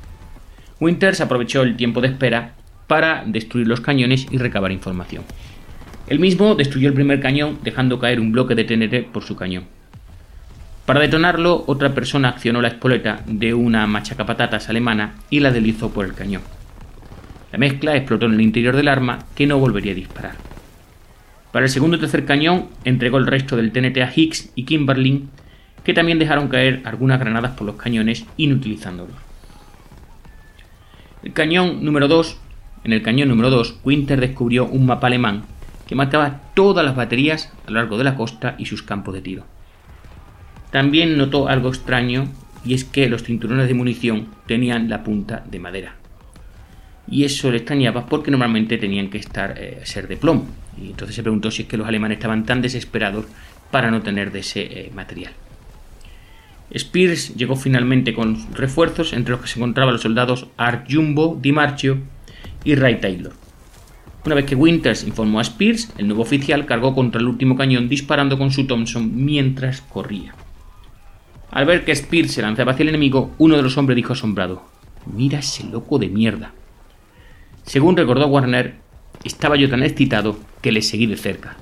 Winters 0.78 1.20
aprovechó 1.20 1.62
el 1.62 1.76
tiempo 1.76 2.00
de 2.00 2.06
espera 2.06 2.54
para 2.86 3.24
destruir 3.26 3.66
los 3.66 3.80
cañones 3.80 4.28
y 4.30 4.38
recabar 4.38 4.70
información. 4.70 5.24
Él 6.10 6.18
mismo 6.18 6.56
destruyó 6.56 6.88
el 6.88 6.94
primer 6.94 7.20
cañón 7.20 7.60
dejando 7.62 8.00
caer 8.00 8.18
un 8.18 8.32
bloque 8.32 8.56
de 8.56 8.64
TNT 8.64 9.12
por 9.12 9.22
su 9.22 9.36
cañón. 9.36 9.66
Para 10.84 10.98
detonarlo, 10.98 11.62
otra 11.68 11.94
persona 11.94 12.30
accionó 12.30 12.60
la 12.60 12.66
espoleta 12.66 13.22
de 13.26 13.54
una 13.54 13.86
machacapatatas 13.86 14.68
alemana 14.68 15.14
y 15.30 15.38
la 15.38 15.52
deslizó 15.52 15.92
por 15.92 16.04
el 16.04 16.14
cañón. 16.14 16.42
La 17.52 17.58
mezcla 17.58 17.94
explotó 17.94 18.26
en 18.26 18.34
el 18.34 18.40
interior 18.40 18.74
del 18.74 18.88
arma 18.88 19.20
que 19.36 19.46
no 19.46 19.60
volvería 19.60 19.92
a 19.92 19.94
disparar. 19.94 20.34
Para 21.52 21.66
el 21.66 21.70
segundo 21.70 21.96
y 21.96 22.00
tercer 22.00 22.24
cañón 22.24 22.66
entregó 22.84 23.18
el 23.18 23.28
resto 23.28 23.56
del 23.56 23.70
TNT 23.70 23.98
a 23.98 24.12
Hicks 24.12 24.50
y 24.56 24.64
Kimberlin, 24.64 25.30
que 25.84 25.94
también 25.94 26.18
dejaron 26.18 26.48
caer 26.48 26.82
algunas 26.86 27.20
granadas 27.20 27.52
por 27.52 27.68
los 27.68 27.76
cañones 27.76 28.26
inutilizándolos. 28.36 29.14
El 31.22 31.32
cañón 31.32 31.84
número 31.84 32.08
2, 32.08 32.36
en 32.82 32.94
el 32.94 33.02
cañón 33.02 33.28
número 33.28 33.50
2, 33.50 33.78
Winter 33.84 34.18
descubrió 34.18 34.66
un 34.66 34.86
mapa 34.86 35.06
alemán 35.06 35.44
que 35.90 35.96
marcaba 35.96 36.40
todas 36.54 36.84
las 36.84 36.94
baterías 36.94 37.52
a 37.66 37.70
lo 37.72 37.80
largo 37.80 37.98
de 37.98 38.04
la 38.04 38.14
costa 38.14 38.54
y 38.58 38.66
sus 38.66 38.84
campos 38.84 39.12
de 39.12 39.22
tiro. 39.22 39.44
También 40.70 41.18
notó 41.18 41.48
algo 41.48 41.68
extraño 41.68 42.28
y 42.64 42.74
es 42.74 42.84
que 42.84 43.08
los 43.08 43.24
cinturones 43.24 43.66
de 43.66 43.74
munición 43.74 44.28
tenían 44.46 44.88
la 44.88 45.02
punta 45.02 45.42
de 45.50 45.58
madera. 45.58 45.96
Y 47.08 47.24
eso 47.24 47.50
le 47.50 47.56
extrañaba 47.56 48.06
porque 48.06 48.30
normalmente 48.30 48.78
tenían 48.78 49.10
que 49.10 49.18
estar 49.18 49.58
eh, 49.58 49.80
ser 49.82 50.06
de 50.06 50.16
plomo. 50.16 50.46
Y 50.80 50.90
entonces 50.90 51.16
se 51.16 51.24
preguntó 51.24 51.50
si 51.50 51.62
es 51.62 51.68
que 51.68 51.76
los 51.76 51.88
alemanes 51.88 52.18
estaban 52.18 52.46
tan 52.46 52.62
desesperados 52.62 53.26
para 53.72 53.90
no 53.90 54.00
tener 54.00 54.30
de 54.30 54.38
ese 54.38 54.60
eh, 54.60 54.92
material. 54.94 55.32
Spears 56.70 57.34
llegó 57.34 57.56
finalmente 57.56 58.14
con 58.14 58.54
refuerzos, 58.54 59.12
entre 59.12 59.32
los 59.32 59.40
que 59.40 59.48
se 59.48 59.58
encontraban 59.58 59.94
los 59.94 60.02
soldados 60.02 60.46
Art 60.56 60.86
Jumbo, 60.88 61.36
Di 61.42 61.50
Marcio 61.50 61.98
y 62.62 62.76
Ray 62.76 63.00
Taylor. 63.00 63.32
Una 64.24 64.34
vez 64.34 64.44
que 64.44 64.54
Winters 64.54 65.04
informó 65.04 65.38
a 65.38 65.42
Spears, 65.42 65.92
el 65.96 66.06
nuevo 66.06 66.22
oficial 66.22 66.66
cargó 66.66 66.94
contra 66.94 67.20
el 67.20 67.26
último 67.26 67.56
cañón 67.56 67.88
disparando 67.88 68.36
con 68.36 68.50
su 68.50 68.66
Thompson 68.66 69.10
mientras 69.24 69.80
corría. 69.80 70.34
Al 71.50 71.64
ver 71.64 71.84
que 71.84 71.92
Spears 71.92 72.32
se 72.32 72.42
lanzaba 72.42 72.72
hacia 72.72 72.82
el 72.82 72.90
enemigo, 72.90 73.32
uno 73.38 73.56
de 73.56 73.62
los 73.62 73.78
hombres 73.78 73.96
dijo 73.96 74.12
asombrado: 74.12 74.62
Mira 75.06 75.38
ese 75.38 75.64
loco 75.64 75.98
de 75.98 76.08
mierda. 76.08 76.52
Según 77.64 77.96
recordó 77.96 78.26
Warner, 78.26 78.76
estaba 79.24 79.56
yo 79.56 79.70
tan 79.70 79.82
excitado 79.82 80.38
que 80.60 80.72
le 80.72 80.82
seguí 80.82 81.06
de 81.06 81.16
cerca. 81.16 81.56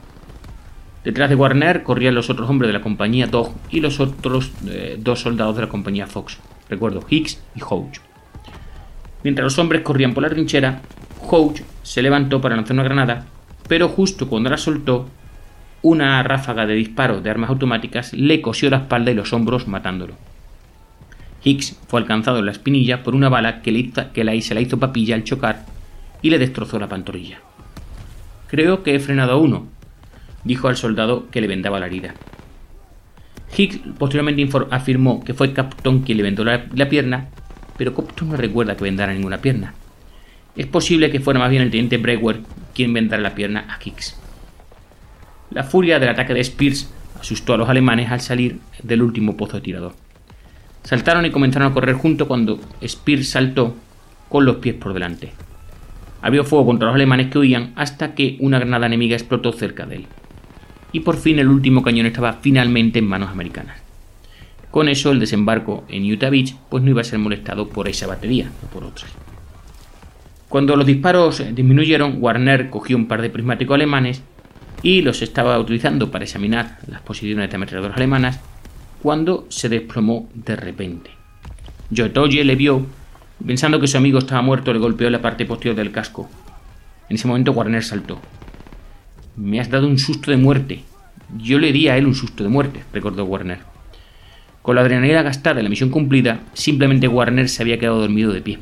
Detrás 1.05 1.31
de 1.31 1.37
Warner 1.37 1.85
corrían 1.85 2.15
los 2.15 2.29
otros 2.29 2.51
hombres 2.51 2.69
de 2.69 2.73
la 2.73 2.83
compañía 2.83 3.29
Dog 3.29 3.55
y 3.71 3.81
los 3.81 4.01
otros 4.01 4.51
eh, 4.67 4.97
dos 4.99 5.21
soldados 5.21 5.55
de 5.55 5.63
la 5.63 5.69
compañía 5.69 6.07
Fox, 6.09 6.39
recuerdo 6.69 7.05
Hicks 7.09 7.41
y 7.55 7.61
Hodge. 7.63 8.01
Mientras 9.23 9.45
los 9.45 9.59
hombres 9.59 9.83
corrían 9.83 10.13
por 10.13 10.23
la 10.23 10.31
trinchera, 10.31 10.83
Hodge 11.29 11.65
se 11.83 12.03
levantó 12.03 12.41
para 12.41 12.57
lanzar 12.57 12.75
una 12.75 12.85
granada, 12.85 13.27
pero 13.69 13.89
justo 13.89 14.29
cuando 14.29 14.51
la 14.51 14.57
soltó, 14.57 15.09
una 15.83 16.23
ráfaga 16.23 16.67
de 16.67 16.75
disparos 16.75 17.23
de 17.23 17.31
armas 17.31 17.51
automáticas 17.51 18.13
le 18.13 18.41
cosió 18.41 18.71
la 18.71 18.79
espalda 18.79 19.11
y 19.11 19.15
los 19.15 19.33
hombros 19.33 19.69
matándolo. 19.69 20.15
Hicks 21.45 21.79
fue 21.87 22.01
alcanzado 22.01 22.39
en 22.39 22.47
la 22.47 22.53
espinilla 22.53 23.03
por 23.03 23.15
una 23.15 23.29
bala 23.29 23.63
que, 23.63 23.71
le, 23.71 23.91
que 23.91 24.43
se 24.43 24.55
la 24.55 24.61
hizo 24.61 24.79
papilla 24.79 25.15
al 25.15 25.25
chocar 25.25 25.67
y 26.21 26.31
le 26.31 26.39
destrozó 26.39 26.79
la 26.79 26.89
pantorrilla. 26.89 27.39
Creo 28.49 28.83
que 28.83 28.95
he 28.95 29.01
frenado 29.01 29.33
a 29.33 29.37
uno, 29.37 29.67
dijo 30.45 30.69
al 30.69 30.77
soldado 30.77 31.29
que 31.31 31.41
le 31.41 31.47
vendaba 31.47 31.79
la 31.79 31.87
herida. 31.87 32.15
Hicks 33.57 33.81
posteriormente 33.99 34.49
afirmó 34.71 35.23
que 35.23 35.35
fue 35.35 35.53
Capton 35.53 36.01
quien 36.01 36.19
le 36.19 36.25
vendó 36.25 36.45
la, 36.45 36.89
pierna, 36.89 37.29
pero 37.77 37.95
Copton 37.95 38.31
no 38.31 38.37
recuerda 38.37 38.77
que 38.77 38.85
vendara 38.85 39.15
ninguna 39.15 39.39
pierna. 39.39 39.75
Es 40.59 40.67
posible 40.67 41.13
que 41.13 41.21
fuera 41.21 41.39
más 41.39 41.51
bien 41.51 41.63
el 41.63 41.71
teniente 41.71 41.99
Brewer 41.99 42.41
quien 42.75 42.93
vendara 42.93 43.23
la 43.23 43.37
pierna 43.37 43.65
a 43.69 43.79
Hicks. 43.83 44.19
La 45.53 45.63
furia 45.63 46.01
del 46.01 46.09
ataque 46.09 46.35
de 46.35 46.41
Spears 46.41 46.93
asustó 47.19 47.55
a 47.55 47.57
los 47.57 47.69
alemanes 47.69 48.11
al 48.11 48.21
salir 48.21 48.59
del 48.83 49.03
último 49.03 49.37
pozo 49.37 49.59
de 49.59 49.61
tirador. 49.63 49.95
Saltaron 50.83 51.25
y 51.25 51.31
comenzaron 51.31 51.71
a 51.71 51.75
correr 51.75 51.95
junto 51.95 52.27
cuando 52.27 52.59
Spears 52.81 53.29
saltó 53.29 53.77
con 54.29 54.45
los 54.45 54.57
pies 54.57 54.75
por 54.75 54.95
delante. 54.95 55.33
Abrió 56.23 56.43
fuego 56.43 56.67
contra 56.67 56.87
los 56.87 56.97
alemanes 56.97 57.31
que 57.31 57.39
huían 57.39 57.73
hasta 57.77 58.17
que 58.17 58.37
una 58.41 58.59
granada 58.59 58.87
enemiga 58.87 59.15
explotó 59.15 59.53
cerca 59.53 59.87
de 59.87 59.97
él. 59.97 60.07
Y 60.91 61.01
por 61.01 61.19
fin 61.19 61.39
el 61.39 61.49
último 61.49 61.85
cañón 61.85 62.07
estaba 62.07 62.33
finalmente 62.33 62.99
en 62.99 63.07
manos 63.07 63.31
americanas. 63.31 63.81
Con 64.73 64.89
eso 64.89 65.13
el 65.13 65.21
desembarco 65.21 65.85
en 65.89 66.11
Utah 66.13 66.31
Beach 66.31 66.57
pues 66.69 66.83
no 66.83 66.91
iba 66.91 67.03
a 67.03 67.05
ser 67.05 67.21
molestado 67.21 67.69
por 67.69 67.89
esa 67.89 68.09
batería, 68.09 68.51
o 68.65 68.67
por 68.67 68.83
otras. 68.83 69.28
Cuando 70.49 70.77
los 70.77 70.87
disparos 70.87 71.43
disminuyeron, 71.55 72.17
Warner 72.21 72.71
cogió 72.71 72.97
un 72.97 73.07
par 73.07 73.23
de 73.23 73.31
prismáticos 73.31 73.75
alemanes 73.75 74.23
y 74.83 75.03
los 75.03 75.23
estaba 75.23 75.59
utilizando 75.59 76.11
para 76.11 76.25
examinar 76.25 76.79
las 76.87 77.03
posiciones 77.03 77.51
de 77.51 77.57
ametralladoras 77.57 77.97
alemanas 77.97 78.41
cuando 79.03 79.47
se 79.51 79.69
desplomó 79.69 80.29
de 80.35 80.57
repente. 80.57 81.11
Joe 81.95 82.11
le 82.45 82.57
vio 82.57 82.87
Pensando 83.47 83.79
que 83.79 83.87
su 83.87 83.97
amigo 83.97 84.19
estaba 84.19 84.43
muerto, 84.43 84.73
le 84.73 84.81
golpeó 84.81 85.09
la 85.11 85.23
parte 85.23 85.47
posterior 85.47 85.77
del 85.77 85.93
casco. 85.93 86.29
En 87.09 87.15
ese 87.15 87.29
momento 87.29 87.53
Warner 87.53 87.85
saltó. 87.85 88.21
Me 89.37 89.61
has 89.61 89.71
dado 89.71 89.87
un 89.87 89.99
susto 89.99 90.31
de 90.33 90.37
muerte. 90.37 90.83
Yo 91.39 91.59
le 91.59 91.73
di 91.73 91.89
a 91.89 91.97
él 91.97 92.07
un 92.07 92.17
susto 92.17 92.43
de 92.43 92.49
muerte, 92.49 92.83
recordó 92.93 93.25
Warner. 93.25 93.61
Con 94.61 94.75
la 94.75 94.81
adrenalina 94.81 95.23
gastada 95.23 95.61
y 95.61 95.63
la 95.63 95.69
misión 95.69 95.91
cumplida, 95.91 96.41
simplemente 96.53 97.07
Warner 97.07 97.49
se 97.49 97.63
había 97.63 97.79
quedado 97.79 98.01
dormido 98.01 98.33
de 98.33 98.41
pie. 98.41 98.59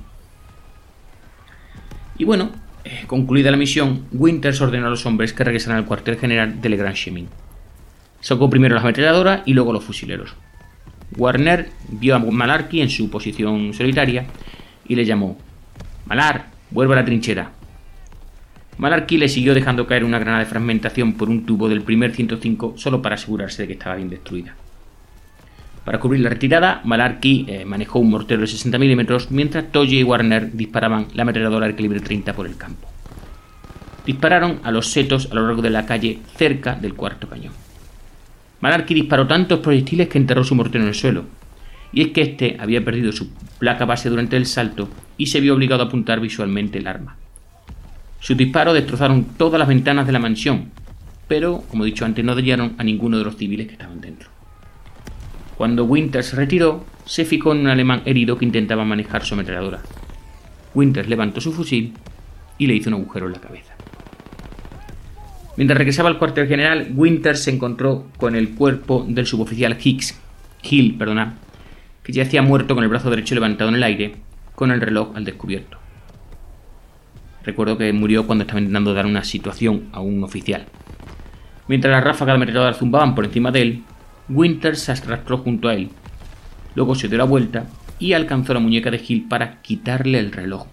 Y 2.18 2.24
bueno, 2.24 2.50
eh, 2.84 3.04
concluida 3.06 3.50
la 3.50 3.56
misión, 3.56 4.06
Winters 4.12 4.60
ordenó 4.60 4.86
a 4.86 4.90
los 4.90 5.04
hombres 5.06 5.32
que 5.32 5.44
regresaran 5.44 5.78
al 5.78 5.86
cuartel 5.86 6.16
general 6.16 6.60
de 6.60 6.68
Le 6.68 6.76
Grand 6.76 6.94
Chemin. 6.94 7.28
Sacó 8.20 8.48
primero 8.48 8.74
las 8.74 8.84
ametralladoras 8.84 9.42
y 9.44 9.52
luego 9.52 9.72
los 9.72 9.84
fusileros. 9.84 10.34
Warner 11.16 11.70
vio 11.88 12.16
a 12.16 12.18
Malarkey 12.18 12.80
en 12.80 12.90
su 12.90 13.10
posición 13.10 13.72
solitaria 13.74 14.26
y 14.88 14.94
le 14.94 15.04
llamó. 15.04 15.38
Malar, 16.06 16.46
vuelve 16.70 16.94
a 16.94 16.96
la 16.96 17.04
trinchera. 17.04 17.52
Malarkey 18.78 19.18
le 19.18 19.28
siguió 19.28 19.54
dejando 19.54 19.86
caer 19.86 20.04
una 20.04 20.18
granada 20.18 20.44
de 20.44 20.50
fragmentación 20.50 21.14
por 21.14 21.28
un 21.28 21.46
tubo 21.46 21.68
del 21.68 21.82
primer 21.82 22.14
105 22.14 22.74
solo 22.76 23.00
para 23.00 23.14
asegurarse 23.14 23.62
de 23.62 23.68
que 23.68 23.74
estaba 23.74 23.96
bien 23.96 24.10
destruida. 24.10 24.54
Para 25.86 26.00
cubrir 26.00 26.20
la 26.20 26.30
retirada, 26.30 26.80
Malarkey 26.82 27.44
eh, 27.46 27.64
manejó 27.64 28.00
un 28.00 28.10
mortero 28.10 28.40
de 28.40 28.48
60 28.48 28.76
milímetros 28.76 29.30
mientras 29.30 29.70
Toye 29.70 30.00
y 30.00 30.02
Warner 30.02 30.50
disparaban 30.50 31.06
la 31.14 31.22
ametralladora 31.22 31.66
del 31.66 31.76
calibre 31.76 32.00
30 32.00 32.32
por 32.32 32.48
el 32.48 32.56
campo. 32.56 32.88
Dispararon 34.04 34.58
a 34.64 34.72
los 34.72 34.88
setos 34.88 35.28
a 35.30 35.36
lo 35.36 35.46
largo 35.46 35.62
de 35.62 35.70
la 35.70 35.86
calle 35.86 36.18
cerca 36.34 36.74
del 36.74 36.94
cuarto 36.94 37.28
cañón. 37.28 37.52
Malarkey 38.62 38.96
disparó 38.96 39.28
tantos 39.28 39.60
proyectiles 39.60 40.08
que 40.08 40.18
enterró 40.18 40.42
su 40.42 40.56
mortero 40.56 40.82
en 40.82 40.88
el 40.88 40.94
suelo, 40.96 41.26
y 41.92 42.02
es 42.02 42.08
que 42.08 42.22
éste 42.22 42.56
había 42.58 42.84
perdido 42.84 43.12
su 43.12 43.30
placa 43.60 43.84
base 43.84 44.10
durante 44.10 44.36
el 44.36 44.46
salto 44.46 44.88
y 45.16 45.26
se 45.26 45.40
vio 45.40 45.54
obligado 45.54 45.84
a 45.84 45.86
apuntar 45.86 46.18
visualmente 46.18 46.78
el 46.78 46.88
arma. 46.88 47.14
Sus 48.18 48.36
disparos 48.36 48.74
destrozaron 48.74 49.24
todas 49.36 49.60
las 49.60 49.68
ventanas 49.68 50.04
de 50.08 50.12
la 50.12 50.18
mansión, 50.18 50.72
pero, 51.28 51.62
como 51.68 51.84
he 51.84 51.86
dicho 51.86 52.04
antes, 52.04 52.24
no 52.24 52.34
dañaron 52.34 52.74
a 52.76 52.82
ninguno 52.82 53.18
de 53.18 53.24
los 53.24 53.36
civiles 53.36 53.68
que 53.68 53.74
estaban 53.74 54.00
dentro. 54.00 54.35
Cuando 55.56 55.84
Winter 55.84 56.22
se 56.22 56.36
retiró, 56.36 56.84
se 57.04 57.24
fijó 57.24 57.52
en 57.52 57.60
un 57.60 57.68
alemán 57.68 58.02
herido 58.04 58.36
que 58.36 58.44
intentaba 58.44 58.84
manejar 58.84 59.24
su 59.24 59.34
ametralladora. 59.34 59.80
Winters 60.74 61.08
levantó 61.08 61.40
su 61.40 61.52
fusil 61.52 61.94
y 62.58 62.66
le 62.66 62.74
hizo 62.74 62.90
un 62.90 62.94
agujero 62.94 63.26
en 63.26 63.32
la 63.32 63.40
cabeza. 63.40 63.74
Mientras 65.56 65.78
regresaba 65.78 66.10
al 66.10 66.18
cuartel 66.18 66.48
general, 66.48 66.92
Winters 66.94 67.42
se 67.42 67.50
encontró 67.50 68.08
con 68.18 68.36
el 68.36 68.50
cuerpo 68.50 69.06
del 69.08 69.26
suboficial 69.26 69.78
Hicks, 69.82 70.20
Hill, 70.62 70.96
perdona, 70.98 71.34
que 72.02 72.12
yacía 72.12 72.42
muerto 72.42 72.74
con 72.74 72.84
el 72.84 72.90
brazo 72.90 73.08
derecho 73.08 73.34
levantado 73.34 73.70
en 73.70 73.76
el 73.76 73.82
aire, 73.82 74.16
con 74.54 74.70
el 74.70 74.82
reloj 74.82 75.16
al 75.16 75.24
descubierto. 75.24 75.78
Recuerdo 77.42 77.78
que 77.78 77.92
murió 77.92 78.26
cuando 78.26 78.42
estaba 78.42 78.60
intentando 78.60 78.92
dar 78.92 79.06
una 79.06 79.24
situación 79.24 79.88
a 79.92 80.00
un 80.00 80.22
oficial. 80.22 80.66
Mientras 81.68 81.90
las 81.90 82.04
ráfagas 82.04 82.34
de 82.34 82.36
ametralladora 82.36 82.74
zumbaban 82.74 83.14
por 83.14 83.24
encima 83.24 83.50
de 83.50 83.62
él, 83.62 83.82
Winters 84.28 84.80
se 84.80 84.92
arrastró 84.92 85.38
junto 85.38 85.68
a 85.68 85.74
él. 85.74 85.90
Luego 86.74 86.94
se 86.94 87.08
dio 87.08 87.18
la 87.18 87.24
vuelta 87.24 87.66
y 87.98 88.12
alcanzó 88.12 88.54
la 88.54 88.60
muñeca 88.60 88.90
de 88.90 89.02
Hill 89.06 89.26
para 89.28 89.62
quitarle 89.62 90.18
el 90.18 90.32
reloj. 90.32 90.66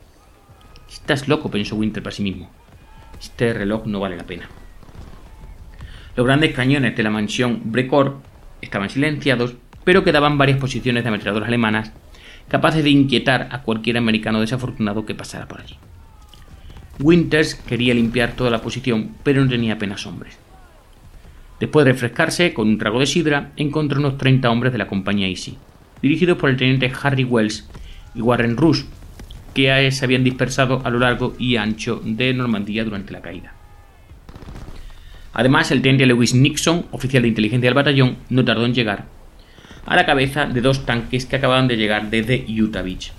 Estás 0.89 1.27
loco, 1.27 1.49
pensó 1.49 1.75
Winter 1.75 2.03
para 2.03 2.15
sí 2.15 2.23
mismo. 2.23 2.49
Este 3.19 3.53
reloj 3.53 3.85
no 3.85 3.99
vale 3.99 4.17
la 4.17 4.25
pena. 4.25 4.49
Los 6.15 6.25
grandes 6.25 6.53
cañones 6.53 6.95
de 6.95 7.03
la 7.03 7.09
mansión 7.09 7.61
Brecor 7.65 8.17
estaban 8.61 8.89
silenciados, 8.89 9.55
pero 9.83 10.03
quedaban 10.03 10.37
varias 10.37 10.59
posiciones 10.59 11.03
de 11.03 11.09
ametralladoras 11.09 11.47
alemanas 11.47 11.91
capaces 12.47 12.83
de 12.83 12.89
inquietar 12.89 13.47
a 13.51 13.61
cualquier 13.61 13.97
americano 13.97 14.41
desafortunado 14.41 15.05
que 15.05 15.15
pasara 15.15 15.47
por 15.47 15.61
allí. 15.61 15.77
Winters 16.99 17.55
quería 17.55 17.93
limpiar 17.93 18.33
toda 18.33 18.51
la 18.51 18.61
posición, 18.61 19.15
pero 19.23 19.43
no 19.43 19.49
tenía 19.49 19.73
apenas 19.73 20.05
hombres. 20.05 20.37
Después 21.63 21.85
de 21.85 21.93
refrescarse 21.93 22.53
con 22.53 22.67
un 22.67 22.77
trago 22.77 22.99
de 22.99 23.05
sidra, 23.05 23.53
encontró 23.55 23.97
unos 23.97 24.17
30 24.17 24.51
hombres 24.51 24.73
de 24.73 24.79
la 24.79 24.87
compañía 24.87 25.29
Easy, 25.29 25.57
dirigidos 26.01 26.37
por 26.37 26.49
el 26.49 26.57
teniente 26.57 26.91
Harry 27.01 27.23
Wells 27.23 27.69
y 28.13 28.19
Warren 28.19 28.57
Rush, 28.57 28.81
que 29.53 29.89
se 29.89 30.03
habían 30.03 30.25
dispersado 30.25 30.81
a 30.83 30.89
lo 30.89 30.99
largo 30.99 31.35
y 31.39 31.55
ancho 31.55 32.01
de 32.03 32.33
Normandía 32.33 32.83
durante 32.83 33.13
la 33.13 33.21
caída. 33.21 33.53
Además, 35.31 35.71
el 35.71 35.81
teniente 35.81 36.05
Lewis 36.05 36.33
Nixon, 36.33 36.85
oficial 36.91 37.23
de 37.23 37.29
inteligencia 37.29 37.69
del 37.69 37.75
batallón, 37.75 38.17
no 38.27 38.43
tardó 38.43 38.65
en 38.65 38.73
llegar 38.73 39.05
a 39.85 39.95
la 39.95 40.05
cabeza 40.05 40.45
de 40.45 40.59
dos 40.59 40.85
tanques 40.85 41.25
que 41.25 41.37
acababan 41.37 41.69
de 41.69 41.77
llegar 41.77 42.09
desde 42.09 42.45
Utah 42.61 42.81
Beach. 42.81 43.13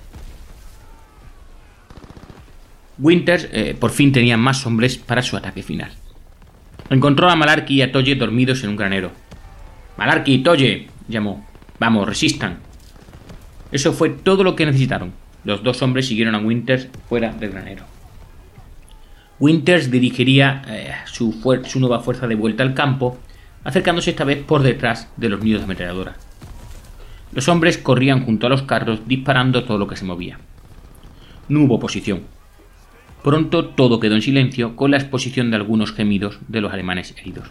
Winters 2.98 3.48
eh, 3.52 3.74
por 3.80 3.90
fin 3.90 4.12
tenía 4.12 4.36
más 4.36 4.66
hombres 4.66 4.98
para 4.98 5.22
su 5.22 5.34
ataque 5.34 5.62
final. 5.62 5.92
Encontró 6.90 7.30
a 7.30 7.36
Malarkey 7.36 7.76
y 7.76 7.82
a 7.82 7.92
Toye 7.92 8.14
dormidos 8.14 8.62
en 8.62 8.70
un 8.70 8.76
granero. 8.76 9.12
Malarkey, 9.96 10.42
Toye, 10.42 10.88
llamó. 11.08 11.46
Vamos, 11.78 12.06
resistan. 12.06 12.58
Eso 13.72 13.92
fue 13.92 14.10
todo 14.10 14.44
lo 14.44 14.54
que 14.54 14.66
necesitaron. 14.66 15.12
Los 15.44 15.62
dos 15.62 15.82
hombres 15.82 16.06
siguieron 16.06 16.34
a 16.34 16.38
Winters 16.38 16.88
fuera 17.08 17.32
del 17.32 17.50
granero. 17.50 17.84
Winters 19.40 19.90
dirigiría 19.90 20.62
eh, 20.68 20.92
su, 21.06 21.40
su, 21.66 21.80
nueva 21.80 22.00
fuerza 22.00 22.26
de 22.26 22.34
vuelta 22.34 22.62
al 22.62 22.74
campo, 22.74 23.18
acercándose 23.64 24.10
esta 24.10 24.24
vez 24.24 24.42
por 24.42 24.62
detrás 24.62 25.10
de 25.16 25.28
los 25.28 25.42
nidos 25.42 25.62
de 25.62 25.64
ametralladora. 25.64 26.14
Los 27.32 27.48
hombres 27.48 27.78
corrían 27.78 28.24
junto 28.24 28.46
a 28.46 28.50
los 28.50 28.62
carros 28.62 29.08
disparando 29.08 29.64
todo 29.64 29.76
lo 29.76 29.88
que 29.88 29.96
se 29.96 30.04
movía. 30.04 30.38
No 31.48 31.62
hubo 31.64 31.76
oposición. 31.76 32.22
Pronto 33.24 33.64
todo 33.64 34.00
quedó 34.00 34.16
en 34.16 34.20
silencio 34.20 34.76
con 34.76 34.90
la 34.90 34.98
exposición 34.98 35.50
de 35.50 35.56
algunos 35.56 35.94
gemidos 35.94 36.40
de 36.46 36.60
los 36.60 36.74
alemanes 36.74 37.14
heridos. 37.16 37.48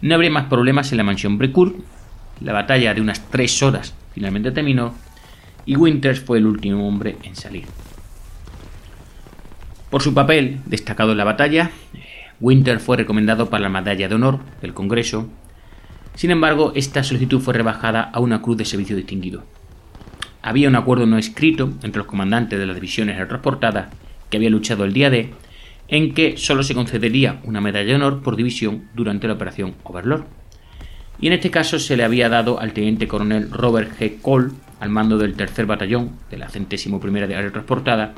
No 0.00 0.14
habría 0.14 0.30
más 0.30 0.46
problemas 0.46 0.90
en 0.90 0.96
la 0.96 1.04
mansión 1.04 1.36
Brecourt. 1.36 1.76
La 2.40 2.54
batalla 2.54 2.94
de 2.94 3.02
unas 3.02 3.28
tres 3.28 3.62
horas 3.62 3.94
finalmente 4.14 4.52
terminó 4.52 4.94
y 5.66 5.76
Winters 5.76 6.20
fue 6.20 6.38
el 6.38 6.46
último 6.46 6.88
hombre 6.88 7.18
en 7.24 7.36
salir. 7.36 7.66
Por 9.90 10.00
su 10.00 10.14
papel 10.14 10.60
destacado 10.64 11.12
en 11.12 11.18
la 11.18 11.24
batalla, 11.24 11.70
Winter 12.40 12.80
fue 12.80 12.96
recomendado 12.96 13.50
para 13.50 13.64
la 13.64 13.68
Medalla 13.68 14.08
de 14.08 14.14
Honor 14.14 14.38
del 14.62 14.72
Congreso. 14.72 15.28
Sin 16.14 16.30
embargo, 16.30 16.72
esta 16.74 17.04
solicitud 17.04 17.38
fue 17.38 17.52
rebajada 17.52 18.00
a 18.00 18.20
una 18.20 18.40
cruz 18.40 18.56
de 18.56 18.64
servicio 18.64 18.96
distinguido. 18.96 19.44
Había 20.46 20.68
un 20.68 20.76
acuerdo 20.76 21.06
no 21.06 21.16
escrito 21.16 21.72
entre 21.82 22.00
los 22.00 22.06
comandantes 22.06 22.58
de 22.58 22.66
las 22.66 22.74
divisiones 22.74 23.16
transportadas 23.26 23.88
que 24.28 24.36
había 24.36 24.50
luchado 24.50 24.84
el 24.84 24.92
día 24.92 25.08
D, 25.08 25.30
en 25.88 26.12
que 26.12 26.36
solo 26.36 26.62
se 26.62 26.74
concedería 26.74 27.40
una 27.44 27.62
medalla 27.62 27.86
de 27.86 27.94
honor 27.94 28.22
por 28.22 28.36
división 28.36 28.90
durante 28.94 29.26
la 29.26 29.32
operación 29.32 29.74
Overlord. 29.84 30.26
Y 31.18 31.28
en 31.28 31.32
este 31.32 31.50
caso 31.50 31.78
se 31.78 31.96
le 31.96 32.04
había 32.04 32.28
dado 32.28 32.60
al 32.60 32.74
teniente 32.74 33.08
coronel 33.08 33.50
Robert 33.50 33.98
G. 33.98 34.20
Cole 34.20 34.50
al 34.80 34.90
mando 34.90 35.16
del 35.16 35.32
tercer 35.32 35.64
batallón 35.64 36.10
de 36.30 36.36
la 36.36 36.50
centésimo 36.50 37.00
primera 37.00 37.26
de 37.26 37.36
área 37.36 37.50
transportada, 37.50 38.12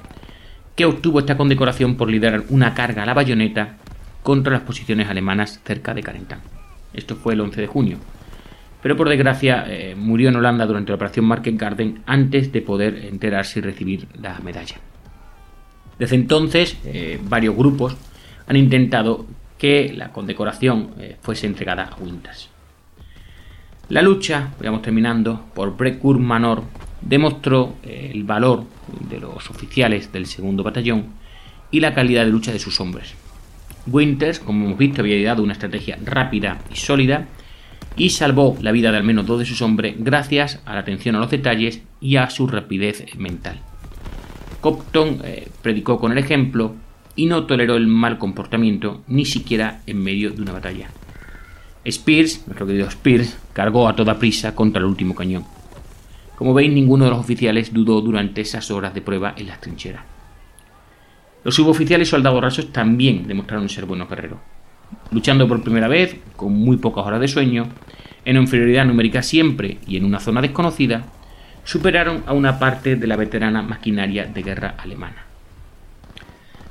que 0.75 0.85
obtuvo 0.85 1.21
esta 1.21 1.37
condecoración 1.37 1.95
por 1.95 2.11
liderar 2.11 2.43
una 2.49 2.75
carga 2.75 3.05
a 3.05 3.07
la 3.07 3.15
bayoneta 3.15 3.77
contra 4.25 4.53
las 4.53 4.63
posiciones 4.63 5.09
alemanas 5.09 5.61
cerca 5.65 5.95
de 5.95 6.03
Carentan. 6.03 6.41
Esto 6.93 7.15
fue 7.15 7.35
el 7.35 7.41
11 7.41 7.61
de 7.61 7.67
junio. 7.69 7.99
Pero 8.87 8.97
por 8.97 9.09
desgracia 9.09 9.65
eh, 9.67 9.97
murió 9.97 10.29
en 10.29 10.37
Holanda 10.37 10.65
durante 10.65 10.93
la 10.93 10.95
operación 10.95 11.25
Market 11.25 11.57
Garden 11.57 12.03
antes 12.07 12.53
de 12.53 12.63
poder 12.63 13.07
enterarse 13.07 13.59
y 13.59 13.63
recibir 13.63 14.07
la 14.23 14.39
medalla. 14.39 14.77
Desde 15.99 16.15
entonces, 16.15 16.79
eh, 16.85 17.19
varios 17.21 17.57
grupos 17.57 17.97
han 18.47 18.55
intentado 18.55 19.27
que 19.59 19.93
la 19.93 20.13
condecoración 20.13 20.91
eh, 21.01 21.17
fuese 21.21 21.49
entregada 21.49 21.83
a 21.83 21.97
Winters. 22.01 22.49
La 23.89 24.03
lucha, 24.03 24.53
vamos 24.63 24.83
terminando, 24.83 25.47
por 25.53 25.77
Brecourt 25.77 26.21
Manor 26.21 26.63
demostró 27.01 27.75
el 27.83 28.23
valor 28.23 28.67
de 29.11 29.19
los 29.19 29.51
oficiales 29.51 30.13
del 30.13 30.27
segundo 30.27 30.63
batallón 30.63 31.07
y 31.73 31.81
la 31.81 31.93
calidad 31.93 32.25
de 32.25 32.31
lucha 32.31 32.53
de 32.53 32.61
sus 32.61 32.81
hombres. 32.81 33.17
Winters, 33.89 34.39
como 34.39 34.65
hemos 34.65 34.79
visto, 34.79 35.01
había 35.01 35.27
dado 35.27 35.43
una 35.43 35.55
estrategia 35.55 35.99
rápida 36.05 36.59
y 36.73 36.77
sólida 36.77 37.27
y 37.97 38.11
salvó 38.11 38.57
la 38.61 38.73
vida 38.73 38.93
de 38.93 38.99
al 38.99 39.05
menos 39.05 39.27
dos 39.27 39.39
de 39.39 39.47
sus 39.47 39.63
hombres 39.63 39.97
gracias 39.99 40.61
a 40.67 40.75
la 40.75 40.81
atención 40.81 41.17
a 41.17 41.21
los 41.21 41.31
detalles 41.31 41.83
y 42.01 42.17
a 42.17 42.29
su 42.31 42.47
rapidez 42.47 43.05
mental. 43.17 43.61
Copton 44.61 45.21
eh, 45.25 45.49
predicó 45.63 45.99
con 45.99 46.13
el 46.13 46.19
ejemplo 46.19 46.75
y 47.15 47.27
no 47.27 47.45
toleró 47.45 47.77
el 47.77 47.87
mal 47.87 48.19
comportamiento 48.19 49.03
ni 49.07 49.25
siquiera 49.25 49.81
en 49.87 50.03
medio 50.03 50.31
de 50.31 50.43
una 50.43 50.53
batalla. 50.53 50.91
Spears, 51.85 52.43
nuestro 52.47 52.67
querido 52.67 52.89
Spears, 52.89 53.39
cargó 53.53 53.89
a 53.89 53.97
toda 53.97 54.19
prisa 54.19 54.55
contra 54.55 54.81
el 54.81 54.87
último 54.87 55.15
cañón. 55.15 55.45
Como 56.37 56.53
veis, 56.53 56.71
ninguno 56.71 57.05
de 57.05 57.11
los 57.11 57.21
oficiales 57.21 57.73
dudó 57.73 58.01
durante 58.03 58.43
esas 58.43 58.71
horas 58.71 58.93
de 58.93 59.01
prueba 59.01 59.35
en 59.37 59.47
las 59.47 59.61
trincheras. 59.61 60.05
Los 61.45 61.55
suboficiales 61.55 62.09
y 62.09 62.11
soldados 62.11 62.43
rasos 62.43 62.73
también 62.73 63.27
demostraron 63.27 63.69
ser 63.69 63.87
buenos 63.87 64.09
guerreros. 64.09 64.41
Luchando 65.11 65.49
por 65.49 65.63
primera 65.63 65.89
vez, 65.89 66.17
con 66.37 66.53
muy 66.53 66.77
pocas 66.77 67.05
horas 67.07 67.21
de 67.21 67.29
sueño, 67.29 67.69
en 68.25 68.37
inferioridad 68.37 68.85
numérica 68.85 69.23
siempre 69.23 69.79
y 69.87 69.97
en 69.97 70.05
una 70.05 70.21
zona 70.21 70.43
desconocida, 70.43 71.05
superaron 71.65 72.23
a 72.27 72.33
una 72.33 72.59
parte 72.59 72.97
de 72.97 73.07
la 73.07 73.17
veterana 73.17 73.63
maquinaria 73.63 74.27
de 74.27 74.43
guerra 74.43 74.75
alemana. 74.79 75.25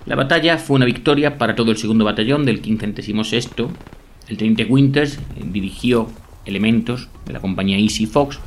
La 0.05 0.15
batalla 0.15 0.57
fue 0.57 0.75
una 0.75 0.85
victoria 0.85 1.37
para 1.37 1.55
todo 1.55 1.71
el 1.71 1.77
segundo 1.77 2.05
batallón 2.05 2.45
del 2.45 2.61
506 2.61 3.49
el 4.27 4.37
teniente 4.37 4.65
Winters 4.65 5.19
dirigió 5.39 6.07
elementos 6.45 7.09
de 7.25 7.33
la 7.33 7.39
compañía 7.39 7.77
Easy 7.77 8.05
Fox, 8.05 8.39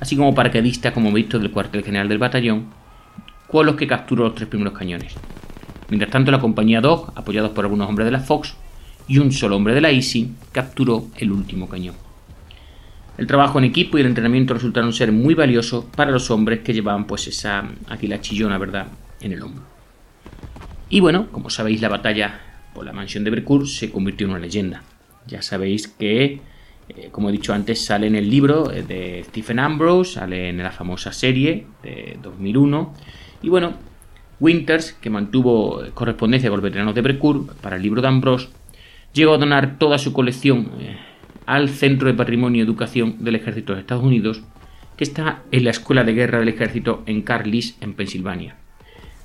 así 0.00 0.16
como 0.16 0.34
paracaidistas 0.34 0.92
como 0.92 1.12
visto 1.12 1.38
del 1.38 1.50
cuartel 1.50 1.82
general 1.82 2.08
del 2.08 2.18
batallón, 2.18 2.66
con 3.50 3.64
los 3.64 3.76
que 3.76 3.86
capturó 3.86 4.24
los 4.24 4.34
tres 4.34 4.48
primeros 4.48 4.74
cañones. 4.74 5.14
Mientras 5.88 6.10
tanto, 6.10 6.30
la 6.30 6.40
compañía 6.40 6.80
Dog, 6.80 7.12
apoyados 7.14 7.52
por 7.52 7.64
algunos 7.64 7.88
hombres 7.88 8.06
de 8.06 8.12
la 8.12 8.20
Fox 8.20 8.54
y 9.08 9.18
un 9.18 9.32
solo 9.32 9.56
hombre 9.56 9.74
de 9.74 9.80
la 9.80 9.90
Easy, 9.90 10.32
capturó 10.52 11.08
el 11.16 11.32
último 11.32 11.68
cañón. 11.68 11.94
El 13.16 13.26
trabajo 13.26 13.58
en 13.58 13.64
equipo 13.64 13.96
y 13.96 14.00
el 14.00 14.08
entrenamiento 14.08 14.54
resultaron 14.54 14.92
ser 14.92 15.12
muy 15.12 15.34
valiosos 15.34 15.84
para 15.84 16.10
los 16.10 16.30
hombres 16.30 16.60
que 16.60 16.72
llevaban 16.72 17.06
pues 17.06 17.28
esa 17.28 17.68
aquí 17.88 18.08
la 18.08 18.20
chillona, 18.20 18.58
¿verdad?, 18.58 18.88
en 19.20 19.32
el 19.32 19.42
hombro. 19.42 19.62
Y 20.88 21.00
bueno, 21.00 21.28
como 21.30 21.48
sabéis, 21.48 21.80
la 21.80 21.88
batalla 21.88 22.40
por 22.74 22.84
la 22.84 22.92
mansión 22.92 23.24
de 23.24 23.30
Bercourt 23.30 23.66
se 23.66 23.90
convirtió 23.90 24.26
en 24.26 24.32
una 24.32 24.40
leyenda. 24.40 24.82
Ya 25.26 25.42
sabéis 25.42 25.88
que, 25.88 26.40
eh, 26.88 27.08
como 27.12 27.28
he 27.28 27.32
dicho 27.32 27.54
antes, 27.54 27.84
sale 27.84 28.08
en 28.08 28.16
el 28.16 28.28
libro 28.28 28.70
eh, 28.72 28.82
de 28.82 29.24
Stephen 29.28 29.60
Ambrose, 29.60 30.14
sale 30.14 30.48
en 30.48 30.58
la 30.58 30.72
famosa 30.72 31.12
serie 31.12 31.66
de 31.82 32.18
2001. 32.20 32.94
Y 33.42 33.48
bueno, 33.48 33.74
Winters, 34.40 34.92
que 34.94 35.08
mantuvo 35.08 35.82
correspondencia 35.94 36.50
con 36.50 36.58
los 36.58 36.64
veteranos 36.64 36.94
de 36.94 37.00
Brecourt 37.00 37.52
para 37.60 37.76
el 37.76 37.82
libro 37.82 38.02
de 38.02 38.08
Ambrose, 38.08 38.48
llegó 39.14 39.34
a 39.34 39.38
donar 39.38 39.78
toda 39.78 39.96
su 39.96 40.12
colección 40.12 40.72
eh, 40.80 40.96
al 41.46 41.70
Centro 41.70 42.08
de 42.08 42.14
Patrimonio 42.14 42.60
y 42.60 42.66
Educación 42.66 43.24
del 43.24 43.36
Ejército 43.36 43.72
de 43.74 43.80
Estados 43.80 44.04
Unidos, 44.04 44.42
que 44.96 45.04
está 45.04 45.42
en 45.50 45.64
la 45.64 45.70
Escuela 45.70 46.04
de 46.04 46.12
Guerra 46.12 46.40
del 46.40 46.48
Ejército 46.48 47.02
en 47.06 47.22
Carlisle, 47.22 47.76
en 47.80 47.94
Pensilvania. 47.94 48.56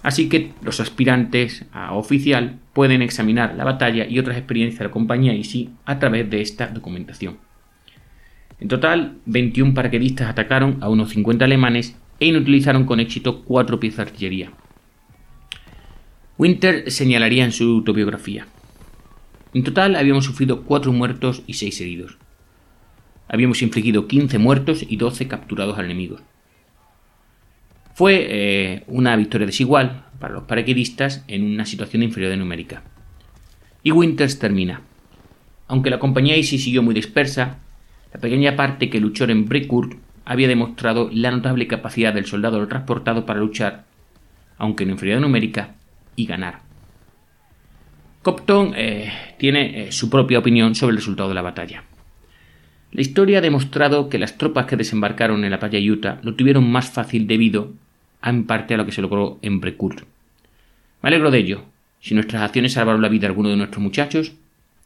Así 0.01 0.29
que 0.29 0.53
los 0.63 0.79
aspirantes 0.79 1.65
a 1.73 1.93
oficial 1.93 2.59
pueden 2.73 3.01
examinar 3.01 3.55
la 3.55 3.65
batalla 3.65 4.05
y 4.07 4.17
otras 4.17 4.37
experiencias 4.37 4.79
de 4.79 4.85
la 4.85 4.91
compañía 4.91 5.33
ISI 5.33 5.71
a 5.85 5.99
través 5.99 6.29
de 6.29 6.41
esta 6.41 6.67
documentación. 6.67 7.37
En 8.61 8.67
total, 8.67 9.17
21 9.25 9.73
paraquedistas 9.73 10.29
atacaron 10.29 10.77
a 10.81 10.89
unos 10.89 11.09
50 11.09 11.43
alemanes 11.45 11.97
e 12.19 12.27
inutilizaron 12.27 12.85
con 12.85 12.99
éxito 12.99 13.43
cuatro 13.43 13.79
piezas 13.79 14.05
de 14.05 14.11
artillería. 14.11 14.51
Winter 16.37 16.89
señalaría 16.89 17.43
en 17.43 17.51
su 17.51 17.63
autobiografía. 17.63 18.47
En 19.53 19.63
total 19.63 19.95
habíamos 19.95 20.25
sufrido 20.25 20.63
cuatro 20.63 20.91
muertos 20.91 21.41
y 21.47 21.53
seis 21.53 21.79
heridos. 21.81 22.17
Habíamos 23.27 23.61
infligido 23.61 24.07
15 24.07 24.37
muertos 24.37 24.85
y 24.87 24.97
12 24.97 25.27
capturados 25.27 25.77
al 25.77 25.85
enemigo. 25.85 26.17
Fue 27.93 28.27
eh, 28.29 28.83
una 28.87 29.15
victoria 29.15 29.47
desigual 29.47 30.05
para 30.19 30.33
los 30.33 30.43
paraquedistas 30.43 31.23
en 31.27 31.43
una 31.43 31.65
situación 31.65 32.03
inferior 32.03 32.31
de 32.31 32.37
numérica. 32.37 32.83
Y 33.83 33.91
Winters 33.91 34.39
termina. 34.39 34.81
Aunque 35.67 35.89
la 35.89 35.99
compañía 35.99 36.35
Easy 36.35 36.57
siguió 36.57 36.81
muy 36.81 36.93
dispersa, 36.93 37.59
la 38.13 38.19
pequeña 38.19 38.55
parte 38.55 38.89
que 38.89 38.99
luchó 38.99 39.25
en 39.25 39.47
Brecourt 39.47 39.97
había 40.25 40.47
demostrado 40.47 41.09
la 41.11 41.31
notable 41.31 41.67
capacidad 41.67 42.13
del 42.13 42.25
soldado 42.25 42.67
transportado 42.67 43.25
para 43.25 43.39
luchar, 43.39 43.85
aunque 44.57 44.83
en 44.83 44.91
inferioridad 44.91 45.21
numérica, 45.21 45.75
y 46.15 46.25
ganar. 46.25 46.68
Copton 48.21 48.73
eh, 48.75 49.11
tiene 49.37 49.87
eh, 49.87 49.91
su 49.91 50.09
propia 50.09 50.39
opinión 50.39 50.75
sobre 50.75 50.91
el 50.91 50.97
resultado 50.97 51.29
de 51.29 51.35
la 51.35 51.41
batalla. 51.41 51.83
La 52.91 53.01
historia 53.01 53.37
ha 53.37 53.41
demostrado 53.41 54.09
que 54.09 54.19
las 54.19 54.37
tropas 54.37 54.65
que 54.65 54.75
desembarcaron 54.75 55.45
en 55.45 55.51
la 55.51 55.59
playa 55.59 55.79
Utah 55.79 56.19
lo 56.23 56.35
tuvieron 56.35 56.69
más 56.69 56.89
fácil 56.89 57.27
debido 57.27 57.71
en 58.21 58.45
parte 58.45 58.73
a 58.73 58.77
lo 58.77 58.85
que 58.85 58.91
se 58.91 59.01
logró 59.01 59.39
en 59.41 59.61
Brecourt. 59.61 60.03
Me 61.01 61.07
alegro 61.07 61.31
de 61.31 61.37
ello. 61.37 61.63
Si 62.01 62.13
nuestras 62.13 62.41
acciones 62.41 62.73
salvaron 62.73 63.01
la 63.01 63.09
vida 63.09 63.27
a 63.27 63.29
alguno 63.29 63.49
de 63.49 63.57
nuestros 63.57 63.81
muchachos, 63.81 64.33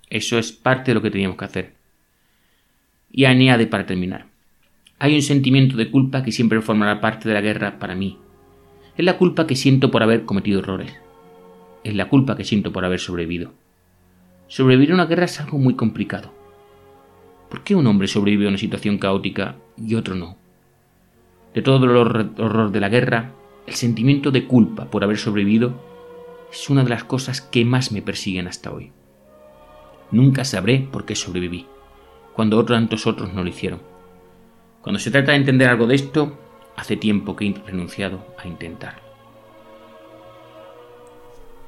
eso 0.09 0.37
es 0.37 0.51
parte 0.51 0.91
de 0.91 0.95
lo 0.95 1.01
que 1.01 1.11
teníamos 1.11 1.37
que 1.37 1.45
hacer. 1.45 1.73
Y 3.11 3.25
añade 3.25 3.65
para 3.65 3.85
terminar. 3.85 4.27
Hay 4.99 5.15
un 5.15 5.21
sentimiento 5.21 5.75
de 5.75 5.89
culpa 5.89 6.23
que 6.23 6.31
siempre 6.31 6.61
formará 6.61 7.01
parte 7.01 7.27
de 7.27 7.33
la 7.33 7.41
guerra 7.41 7.79
para 7.79 7.95
mí. 7.95 8.17
Es 8.95 9.05
la 9.05 9.17
culpa 9.17 9.47
que 9.47 9.55
siento 9.55 9.89
por 9.89 10.03
haber 10.03 10.25
cometido 10.25 10.59
errores. 10.59 11.02
Es 11.83 11.95
la 11.95 12.09
culpa 12.09 12.35
que 12.35 12.45
siento 12.45 12.71
por 12.71 12.85
haber 12.85 12.99
sobrevivido. 12.99 13.51
Sobrevivir 14.47 14.91
a 14.91 14.95
una 14.95 15.05
guerra 15.05 15.25
es 15.25 15.39
algo 15.39 15.57
muy 15.57 15.75
complicado. 15.75 16.33
¿Por 17.49 17.63
qué 17.63 17.75
un 17.75 17.87
hombre 17.87 18.07
sobrevive 18.07 18.45
a 18.45 18.49
una 18.49 18.57
situación 18.57 18.97
caótica 18.97 19.55
y 19.77 19.95
otro 19.95 20.15
no? 20.15 20.37
De 21.53 21.61
todo 21.61 21.85
el 21.85 21.95
horror 21.95 22.71
de 22.71 22.79
la 22.79 22.89
guerra, 22.89 23.31
el 23.67 23.73
sentimiento 23.75 24.31
de 24.31 24.47
culpa 24.47 24.85
por 24.85 25.03
haber 25.03 25.17
sobrevivido 25.17 25.79
es 26.51 26.69
una 26.69 26.83
de 26.83 26.89
las 26.89 27.03
cosas 27.03 27.41
que 27.41 27.65
más 27.65 27.91
me 27.91 28.01
persiguen 28.01 28.47
hasta 28.47 28.71
hoy. 28.71 28.91
Nunca 30.11 30.45
sabré 30.45 30.87
por 30.91 31.05
qué 31.05 31.15
sobreviví, 31.15 31.65
cuando 32.33 32.63
tantos 32.65 33.07
otros 33.07 33.33
no 33.33 33.43
lo 33.43 33.49
hicieron. 33.49 33.81
Cuando 34.81 34.99
se 34.99 35.11
trata 35.11 35.31
de 35.31 35.37
entender 35.37 35.69
algo 35.69 35.87
de 35.87 35.95
esto, 35.95 36.37
hace 36.75 36.97
tiempo 36.97 37.35
que 37.35 37.47
he 37.47 37.53
renunciado 37.65 38.25
a 38.37 38.47
intentar. 38.47 39.02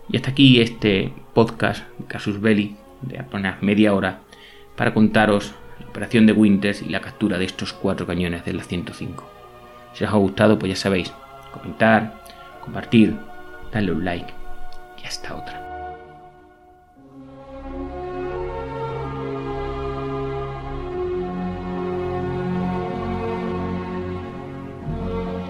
Y 0.10 0.18
hasta 0.18 0.32
aquí 0.32 0.62
este 0.62 1.14
podcast 1.34 1.84
Casus 2.08 2.40
Belli 2.40 2.76
de 3.02 3.20
apenas 3.20 3.62
media 3.62 3.94
hora 3.94 4.20
para 4.76 4.94
contaros 4.94 5.54
la 5.80 5.88
operación 5.88 6.26
de 6.26 6.34
Winters 6.34 6.82
y 6.82 6.90
la 6.90 7.02
captura 7.02 7.38
de 7.38 7.46
estos 7.46 7.74
cuatro 7.74 8.06
cañones 8.06 8.46
de 8.46 8.54
la 8.54 8.64
105. 8.64 9.30
Si 9.94 10.04
os 10.04 10.12
ha 10.12 10.18
gustado, 10.18 10.60
pues 10.60 10.70
ya 10.70 10.76
sabéis, 10.76 11.14
comentar, 11.54 12.22
compartir, 12.62 13.16
darle 13.72 13.92
un 13.92 14.06
like 14.06 14.34
y 15.02 15.08
hasta 15.08 15.36
otra. 15.36 15.65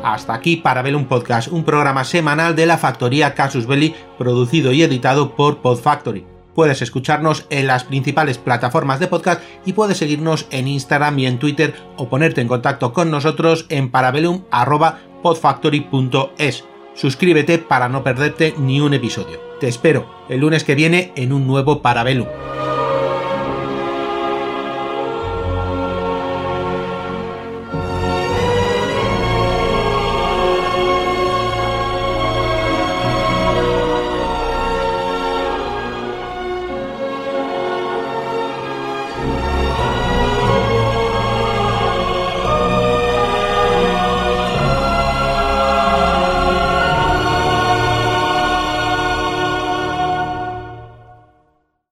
Hasta 0.05 0.33
aquí 0.35 0.55
para 0.57 0.83
ver 0.83 0.95
un 0.95 1.07
podcast, 1.07 1.47
un 1.47 1.63
programa 1.63 2.03
semanal 2.03 2.55
de 2.55 2.67
la 2.67 2.77
factoría 2.77 3.33
Casus 3.33 3.65
Belli, 3.65 3.95
producido 4.19 4.71
y 4.71 4.83
editado 4.83 5.35
por 5.35 5.63
Podfactory. 5.63 6.27
Puedes 6.53 6.83
escucharnos 6.83 7.47
en 7.49 7.65
las 7.65 7.85
principales 7.85 8.37
plataformas 8.37 8.99
de 8.99 9.07
podcast 9.07 9.41
y 9.65 9.73
puedes 9.73 9.97
seguirnos 9.97 10.45
en 10.51 10.67
Instagram 10.67 11.17
y 11.17 11.25
en 11.25 11.39
Twitter 11.39 11.73
o 11.97 12.07
ponerte 12.07 12.41
en 12.41 12.47
contacto 12.47 12.93
con 12.93 13.09
nosotros 13.09 13.65
en 13.69 13.89
parabellum.podfactory.es. 13.89 16.65
Suscríbete 16.93 17.57
para 17.57 17.89
no 17.89 18.03
perderte 18.03 18.53
ni 18.59 18.81
un 18.81 18.93
episodio. 18.93 19.39
Te 19.59 19.67
espero 19.67 20.05
el 20.29 20.41
lunes 20.41 20.63
que 20.63 20.75
viene 20.75 21.13
en 21.15 21.33
un 21.33 21.47
nuevo 21.47 21.81
Parabellum. 21.81 22.27